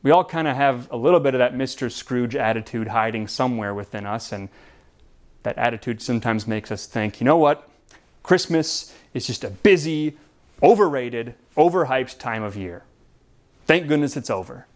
We 0.02 0.10
all 0.10 0.24
kind 0.24 0.46
of 0.46 0.56
have 0.56 0.90
a 0.90 0.96
little 0.96 1.20
bit 1.20 1.34
of 1.34 1.38
that 1.38 1.54
Mr. 1.54 1.90
Scrooge 1.90 2.36
attitude 2.36 2.88
hiding 2.88 3.26
somewhere 3.26 3.74
within 3.74 4.04
us, 4.04 4.32
and 4.32 4.48
that 5.42 5.56
attitude 5.56 6.02
sometimes 6.02 6.46
makes 6.46 6.70
us 6.70 6.86
think, 6.86 7.20
you 7.20 7.24
know 7.24 7.36
what? 7.36 7.68
Christmas 8.22 8.94
is 9.14 9.26
just 9.26 9.44
a 9.44 9.50
busy, 9.50 10.16
overrated, 10.62 11.34
overhyped 11.56 12.18
time 12.18 12.42
of 12.42 12.56
year. 12.56 12.84
Thank 13.66 13.88
goodness 13.88 14.16
it's 14.16 14.30
over. 14.30 14.66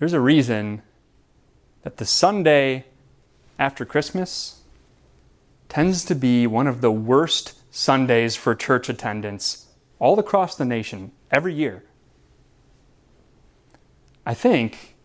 there's 0.00 0.14
a 0.14 0.20
reason 0.20 0.80
that 1.82 1.98
the 1.98 2.06
Sunday 2.06 2.86
after 3.58 3.84
Christmas 3.84 4.59
tends 5.70 6.04
to 6.04 6.14
be 6.14 6.46
one 6.46 6.66
of 6.66 6.80
the 6.82 6.90
worst 6.90 7.54
Sundays 7.70 8.34
for 8.34 8.54
church 8.54 8.88
attendance 8.88 9.68
all 10.00 10.18
across 10.18 10.56
the 10.56 10.64
nation 10.64 11.12
every 11.30 11.54
year. 11.54 11.84
I 14.26 14.34
think 14.34 14.96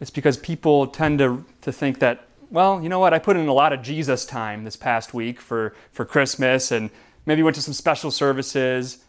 it's 0.00 0.10
because 0.10 0.38
people 0.38 0.86
tend 0.86 1.18
to, 1.18 1.44
to 1.60 1.70
think 1.70 1.98
that, 1.98 2.26
well, 2.50 2.82
you 2.82 2.88
know 2.88 2.98
what, 2.98 3.12
I 3.12 3.18
put 3.18 3.36
in 3.36 3.46
a 3.46 3.52
lot 3.52 3.74
of 3.74 3.82
Jesus 3.82 4.24
time 4.24 4.64
this 4.64 4.76
past 4.76 5.12
week 5.12 5.40
for, 5.40 5.74
for 5.92 6.06
Christmas 6.06 6.72
and 6.72 6.90
maybe 7.26 7.42
went 7.42 7.54
to 7.56 7.62
some 7.62 7.74
special 7.74 8.10
services. 8.10 9.04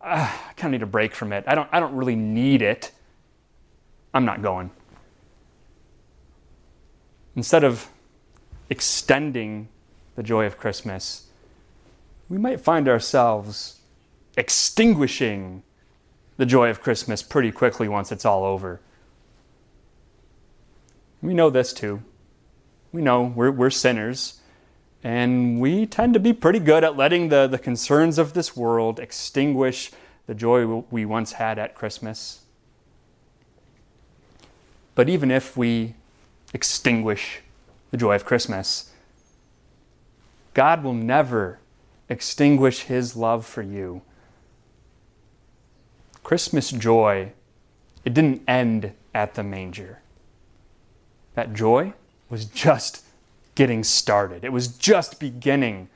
Uh, 0.00 0.28
I 0.48 0.52
kind 0.54 0.74
of 0.74 0.80
need 0.80 0.82
a 0.82 0.90
break 0.90 1.14
from 1.14 1.32
it. 1.32 1.44
I 1.46 1.54
don't, 1.54 1.68
I 1.72 1.78
don't 1.78 1.94
really 1.94 2.16
need 2.16 2.60
it. 2.60 2.90
I'm 4.12 4.24
not 4.24 4.42
going. 4.42 4.70
Instead 7.36 7.62
of 7.62 7.88
extending 8.68 9.68
the 10.16 10.22
joy 10.22 10.46
of 10.46 10.58
Christmas, 10.58 11.28
we 12.28 12.38
might 12.38 12.60
find 12.60 12.88
ourselves 12.88 13.80
extinguishing 14.36 15.62
the 16.36 16.46
joy 16.46 16.68
of 16.68 16.80
Christmas 16.82 17.22
pretty 17.22 17.52
quickly 17.52 17.88
once 17.88 18.10
it's 18.10 18.24
all 18.24 18.44
over. 18.44 18.80
We 21.22 21.34
know 21.34 21.50
this 21.50 21.72
too. 21.72 22.02
We 22.92 23.02
know 23.02 23.22
we're, 23.22 23.50
we're 23.50 23.70
sinners, 23.70 24.40
and 25.02 25.60
we 25.60 25.86
tend 25.86 26.14
to 26.14 26.20
be 26.20 26.32
pretty 26.32 26.58
good 26.58 26.82
at 26.82 26.96
letting 26.96 27.28
the, 27.28 27.46
the 27.46 27.58
concerns 27.58 28.18
of 28.18 28.32
this 28.32 28.56
world 28.56 28.98
extinguish 28.98 29.90
the 30.26 30.34
joy 30.34 30.84
we 30.90 31.04
once 31.04 31.32
had 31.32 31.58
at 31.58 31.74
Christmas. 31.74 32.42
But 34.94 35.08
even 35.08 35.30
if 35.30 35.56
we 35.56 35.94
extinguish 36.54 37.40
the 37.90 37.96
joy 37.96 38.14
of 38.14 38.24
Christmas, 38.24 38.92
God 40.56 40.82
will 40.82 40.94
never 40.94 41.58
extinguish 42.08 42.84
his 42.84 43.14
love 43.14 43.44
for 43.44 43.60
you. 43.60 44.00
Christmas 46.24 46.70
joy, 46.70 47.32
it 48.06 48.14
didn't 48.14 48.40
end 48.48 48.92
at 49.14 49.34
the 49.34 49.42
manger. 49.42 50.00
That 51.34 51.52
joy 51.52 51.92
was 52.30 52.46
just 52.46 53.04
getting 53.54 53.84
started, 53.84 54.46
it 54.46 54.52
was 54.52 54.68
just 54.68 55.20
beginning. 55.20 55.90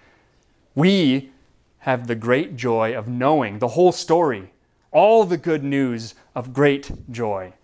We 0.75 1.31
have 1.79 2.07
the 2.07 2.15
great 2.15 2.55
joy 2.55 2.95
of 2.95 3.09
knowing 3.09 3.61
the 3.61 3.69
whole 3.69 3.93
story, 3.93 4.53
all 4.91 5.25
the 5.25 5.39
good 5.39 5.65
news 5.65 6.15
of 6.35 6.53
great 6.53 7.11
joy. 7.11 7.55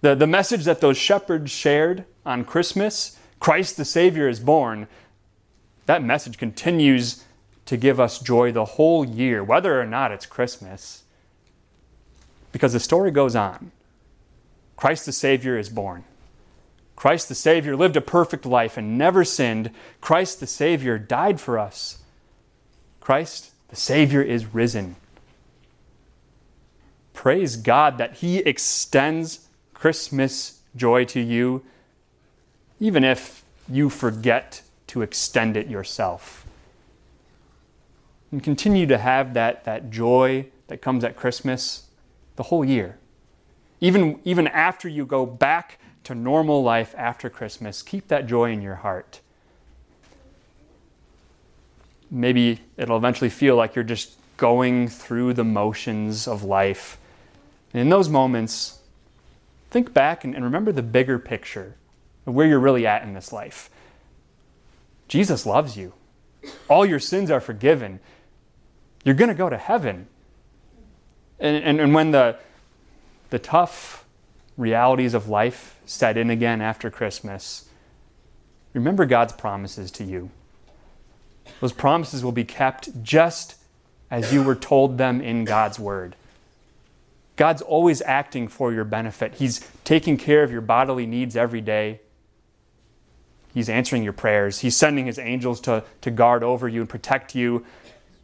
The, 0.00 0.14
the 0.14 0.26
message 0.26 0.64
that 0.64 0.80
those 0.80 0.96
shepherds 0.96 1.50
shared 1.50 2.06
on 2.24 2.46
Christmas, 2.46 3.18
Christ 3.40 3.76
the 3.76 3.84
Savior 3.84 4.26
is 4.26 4.40
born, 4.40 4.88
that 5.86 6.02
message 6.02 6.38
continues 6.38 7.24
to 7.66 7.76
give 7.76 7.98
us 8.00 8.18
joy 8.18 8.52
the 8.52 8.64
whole 8.64 9.04
year, 9.04 9.42
whether 9.42 9.80
or 9.80 9.86
not 9.86 10.12
it's 10.12 10.26
Christmas. 10.26 11.04
Because 12.50 12.72
the 12.72 12.80
story 12.80 13.10
goes 13.10 13.34
on. 13.34 13.72
Christ 14.76 15.06
the 15.06 15.12
Savior 15.12 15.58
is 15.58 15.68
born. 15.68 16.04
Christ 16.96 17.28
the 17.28 17.34
Savior 17.34 17.76
lived 17.76 17.96
a 17.96 18.00
perfect 18.00 18.44
life 18.44 18.76
and 18.76 18.98
never 18.98 19.24
sinned. 19.24 19.70
Christ 20.00 20.40
the 20.40 20.46
Savior 20.46 20.98
died 20.98 21.40
for 21.40 21.58
us. 21.58 21.98
Christ 23.00 23.52
the 23.68 23.76
Savior 23.76 24.22
is 24.22 24.54
risen. 24.54 24.96
Praise 27.12 27.56
God 27.56 27.98
that 27.98 28.16
He 28.16 28.38
extends 28.38 29.48
Christmas 29.74 30.60
joy 30.76 31.04
to 31.06 31.20
you, 31.20 31.64
even 32.80 33.04
if 33.04 33.44
you 33.68 33.88
forget 33.88 34.62
to 34.92 35.00
extend 35.00 35.56
it 35.56 35.68
yourself. 35.68 36.44
And 38.30 38.42
continue 38.42 38.86
to 38.88 38.98
have 38.98 39.32
that, 39.32 39.64
that 39.64 39.90
joy 39.90 40.48
that 40.66 40.82
comes 40.82 41.02
at 41.02 41.16
Christmas 41.16 41.86
the 42.36 42.42
whole 42.42 42.62
year. 42.62 42.98
Even, 43.80 44.20
even 44.24 44.46
after 44.48 44.90
you 44.90 45.06
go 45.06 45.24
back 45.24 45.78
to 46.04 46.14
normal 46.14 46.62
life 46.62 46.94
after 46.98 47.30
Christmas, 47.30 47.80
keep 47.80 48.08
that 48.08 48.26
joy 48.26 48.52
in 48.52 48.60
your 48.60 48.74
heart. 48.74 49.20
Maybe 52.10 52.60
it'll 52.76 52.98
eventually 52.98 53.30
feel 53.30 53.56
like 53.56 53.74
you're 53.74 53.82
just 53.82 54.18
going 54.36 54.88
through 54.88 55.32
the 55.32 55.44
motions 55.44 56.28
of 56.28 56.42
life. 56.42 56.98
And 57.72 57.80
in 57.80 57.88
those 57.88 58.10
moments, 58.10 58.80
think 59.70 59.94
back 59.94 60.22
and, 60.22 60.34
and 60.34 60.44
remember 60.44 60.70
the 60.70 60.82
bigger 60.82 61.18
picture 61.18 61.76
of 62.26 62.34
where 62.34 62.46
you're 62.46 62.60
really 62.60 62.86
at 62.86 63.02
in 63.04 63.14
this 63.14 63.32
life. 63.32 63.70
Jesus 65.12 65.44
loves 65.44 65.76
you. 65.76 65.92
All 66.70 66.86
your 66.86 66.98
sins 66.98 67.30
are 67.30 67.38
forgiven. 67.38 68.00
You're 69.04 69.14
going 69.14 69.28
to 69.28 69.34
go 69.34 69.50
to 69.50 69.58
heaven. 69.58 70.06
And, 71.38 71.62
and, 71.62 71.80
and 71.82 71.94
when 71.94 72.12
the, 72.12 72.38
the 73.28 73.38
tough 73.38 74.06
realities 74.56 75.12
of 75.12 75.28
life 75.28 75.78
set 75.84 76.16
in 76.16 76.30
again 76.30 76.62
after 76.62 76.90
Christmas, 76.90 77.68
remember 78.72 79.04
God's 79.04 79.34
promises 79.34 79.90
to 79.90 80.04
you. 80.04 80.30
Those 81.60 81.74
promises 81.74 82.24
will 82.24 82.32
be 82.32 82.44
kept 82.44 83.02
just 83.02 83.56
as 84.10 84.32
you 84.32 84.42
were 84.42 84.54
told 84.54 84.96
them 84.96 85.20
in 85.20 85.44
God's 85.44 85.78
Word. 85.78 86.16
God's 87.36 87.60
always 87.60 88.00
acting 88.00 88.48
for 88.48 88.72
your 88.72 88.84
benefit. 88.84 89.34
He's 89.34 89.60
taking 89.84 90.16
care 90.16 90.42
of 90.42 90.50
your 90.50 90.62
bodily 90.62 91.04
needs 91.04 91.36
every 91.36 91.60
day. 91.60 92.00
He's 93.52 93.68
answering 93.68 94.02
your 94.02 94.12
prayers. 94.12 94.60
He's 94.60 94.76
sending 94.76 95.06
his 95.06 95.18
angels 95.18 95.60
to, 95.62 95.84
to 96.00 96.10
guard 96.10 96.42
over 96.42 96.68
you 96.68 96.80
and 96.80 96.88
protect 96.88 97.34
you. 97.34 97.64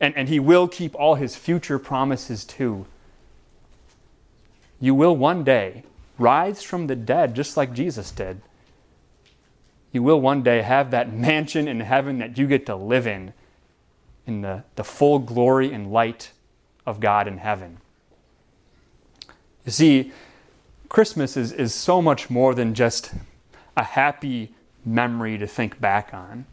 And, 0.00 0.16
and 0.16 0.28
he 0.28 0.40
will 0.40 0.68
keep 0.68 0.94
all 0.94 1.16
his 1.16 1.36
future 1.36 1.78
promises 1.78 2.44
too. 2.44 2.86
You 4.80 4.94
will 4.94 5.16
one 5.16 5.44
day 5.44 5.82
rise 6.18 6.62
from 6.62 6.86
the 6.86 6.96
dead 6.96 7.34
just 7.34 7.56
like 7.56 7.72
Jesus 7.72 8.10
did. 8.10 8.40
You 9.92 10.02
will 10.02 10.20
one 10.20 10.42
day 10.42 10.62
have 10.62 10.90
that 10.92 11.12
mansion 11.14 11.68
in 11.68 11.80
heaven 11.80 12.18
that 12.18 12.38
you 12.38 12.46
get 12.46 12.66
to 12.66 12.76
live 12.76 13.06
in, 13.06 13.32
in 14.26 14.40
the, 14.40 14.64
the 14.76 14.84
full 14.84 15.18
glory 15.18 15.72
and 15.72 15.92
light 15.92 16.32
of 16.86 17.00
God 17.00 17.28
in 17.28 17.38
heaven. 17.38 17.78
You 19.66 19.72
see, 19.72 20.12
Christmas 20.88 21.36
is, 21.36 21.52
is 21.52 21.74
so 21.74 22.00
much 22.00 22.30
more 22.30 22.54
than 22.54 22.72
just 22.72 23.12
a 23.76 23.84
happy 23.84 24.54
memory 24.94 25.38
to 25.38 25.46
think 25.46 25.80
back 25.80 26.12
on. 26.12 26.46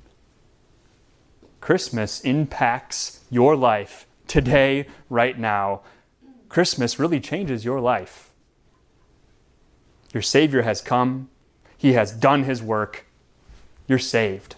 Christmas 1.62 2.22
impacts 2.22 3.22
your 3.32 3.56
life 3.56 4.06
today, 4.28 4.88
right 5.10 5.38
now. 5.38 5.82
Christmas 6.50 7.00
really 7.00 7.20
changes 7.20 7.66
your 7.66 7.80
life. 7.80 8.32
Your 10.14 10.22
Savior 10.22 10.62
has 10.62 10.82
come, 10.82 11.30
He 11.78 11.94
has 11.94 12.12
done 12.12 12.44
His 12.44 12.62
work, 12.62 13.06
you're 13.88 14.00
saved. 14.00 14.56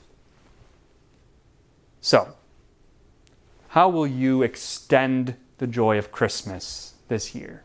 So, 2.01 2.35
how 3.69 3.89
will 3.89 4.07
you 4.07 4.43
extend 4.43 5.35
the 5.57 5.67
joy 5.67 5.97
of 5.97 6.11
Christmas 6.11 6.93
this 7.07 7.33
year? 7.35 7.63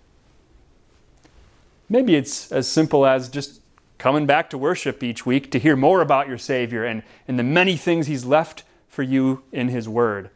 Maybe 1.88 2.16
it's 2.16 2.51
as 2.51 2.68
simple 2.68 3.05
as 3.05 3.29
just 3.29 3.62
coming 4.03 4.27
back 4.27 4.51
to 4.51 4.59
worship 4.59 5.01
each 5.05 5.25
week 5.25 5.49
to 5.49 5.61
hear 5.61 5.77
more 5.77 6.01
about 6.01 6.27
your 6.27 6.37
Savior 6.37 6.85
and, 6.85 7.05
and 7.29 7.38
the 7.38 7.45
many 7.45 7.77
things 7.77 8.09
He's 8.09 8.25
left 8.25 8.65
for 8.88 9.05
you 9.05 9.45
in 9.53 9.69
His 9.69 9.88
Word. 9.88 10.31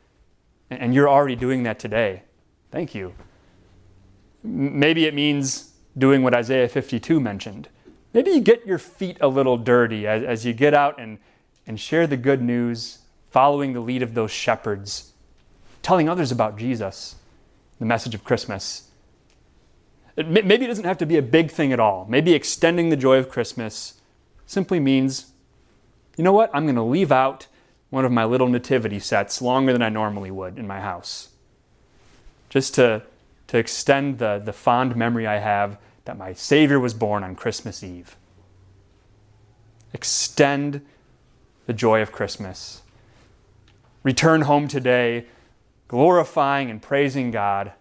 And 0.70 0.94
you're 0.94 1.08
already 1.08 1.34
doing 1.34 1.64
that 1.64 1.80
today. 1.80 2.22
Thank 2.70 2.94
you. 2.94 3.12
Maybe 4.44 5.06
it 5.06 5.14
means 5.14 5.72
doing 5.98 6.22
what 6.22 6.32
Isaiah 6.32 6.68
52 6.68 7.18
mentioned. 7.18 7.68
Maybe 8.14 8.30
you 8.30 8.40
get 8.40 8.64
your 8.64 8.78
feet 8.78 9.18
a 9.20 9.26
little 9.26 9.56
dirty 9.56 10.06
as, 10.06 10.22
as 10.22 10.46
you 10.46 10.52
get 10.52 10.72
out 10.72 11.00
and, 11.00 11.18
and 11.66 11.80
share 11.80 12.06
the 12.06 12.16
good 12.16 12.40
news, 12.40 13.00
following 13.32 13.72
the 13.72 13.80
lead 13.80 14.00
of 14.00 14.14
those 14.14 14.30
shepherds, 14.30 15.10
telling 15.82 16.08
others 16.08 16.30
about 16.30 16.56
Jesus, 16.56 17.16
the 17.80 17.84
message 17.84 18.14
of 18.14 18.22
Christmas. 18.22 18.85
Maybe 20.16 20.64
it 20.64 20.68
doesn't 20.68 20.84
have 20.84 20.98
to 20.98 21.06
be 21.06 21.18
a 21.18 21.22
big 21.22 21.50
thing 21.50 21.72
at 21.72 21.80
all. 21.80 22.06
Maybe 22.08 22.32
extending 22.32 22.88
the 22.88 22.96
joy 22.96 23.18
of 23.18 23.28
Christmas 23.28 24.00
simply 24.46 24.80
means, 24.80 25.32
you 26.16 26.24
know 26.24 26.32
what? 26.32 26.50
I'm 26.54 26.64
going 26.64 26.76
to 26.76 26.82
leave 26.82 27.12
out 27.12 27.46
one 27.90 28.04
of 28.04 28.12
my 28.12 28.24
little 28.24 28.48
nativity 28.48 28.98
sets 28.98 29.42
longer 29.42 29.72
than 29.72 29.82
I 29.82 29.90
normally 29.90 30.30
would 30.30 30.58
in 30.58 30.66
my 30.66 30.80
house. 30.80 31.30
Just 32.48 32.74
to, 32.76 33.02
to 33.48 33.58
extend 33.58 34.18
the, 34.18 34.40
the 34.42 34.52
fond 34.52 34.96
memory 34.96 35.26
I 35.26 35.38
have 35.38 35.78
that 36.06 36.16
my 36.16 36.32
Savior 36.32 36.80
was 36.80 36.94
born 36.94 37.22
on 37.22 37.34
Christmas 37.34 37.82
Eve. 37.82 38.16
Extend 39.92 40.80
the 41.66 41.72
joy 41.72 42.00
of 42.00 42.12
Christmas. 42.12 42.82
Return 44.02 44.42
home 44.42 44.68
today 44.68 45.26
glorifying 45.88 46.70
and 46.70 46.82
praising 46.82 47.30
God 47.30 47.72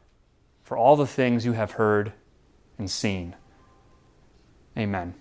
for 0.63 0.77
all 0.77 0.95
the 0.95 1.07
things 1.07 1.45
you 1.45 1.53
have 1.53 1.73
heard 1.73 2.13
and 2.77 2.89
seen. 2.89 3.35
Amen. 4.77 5.15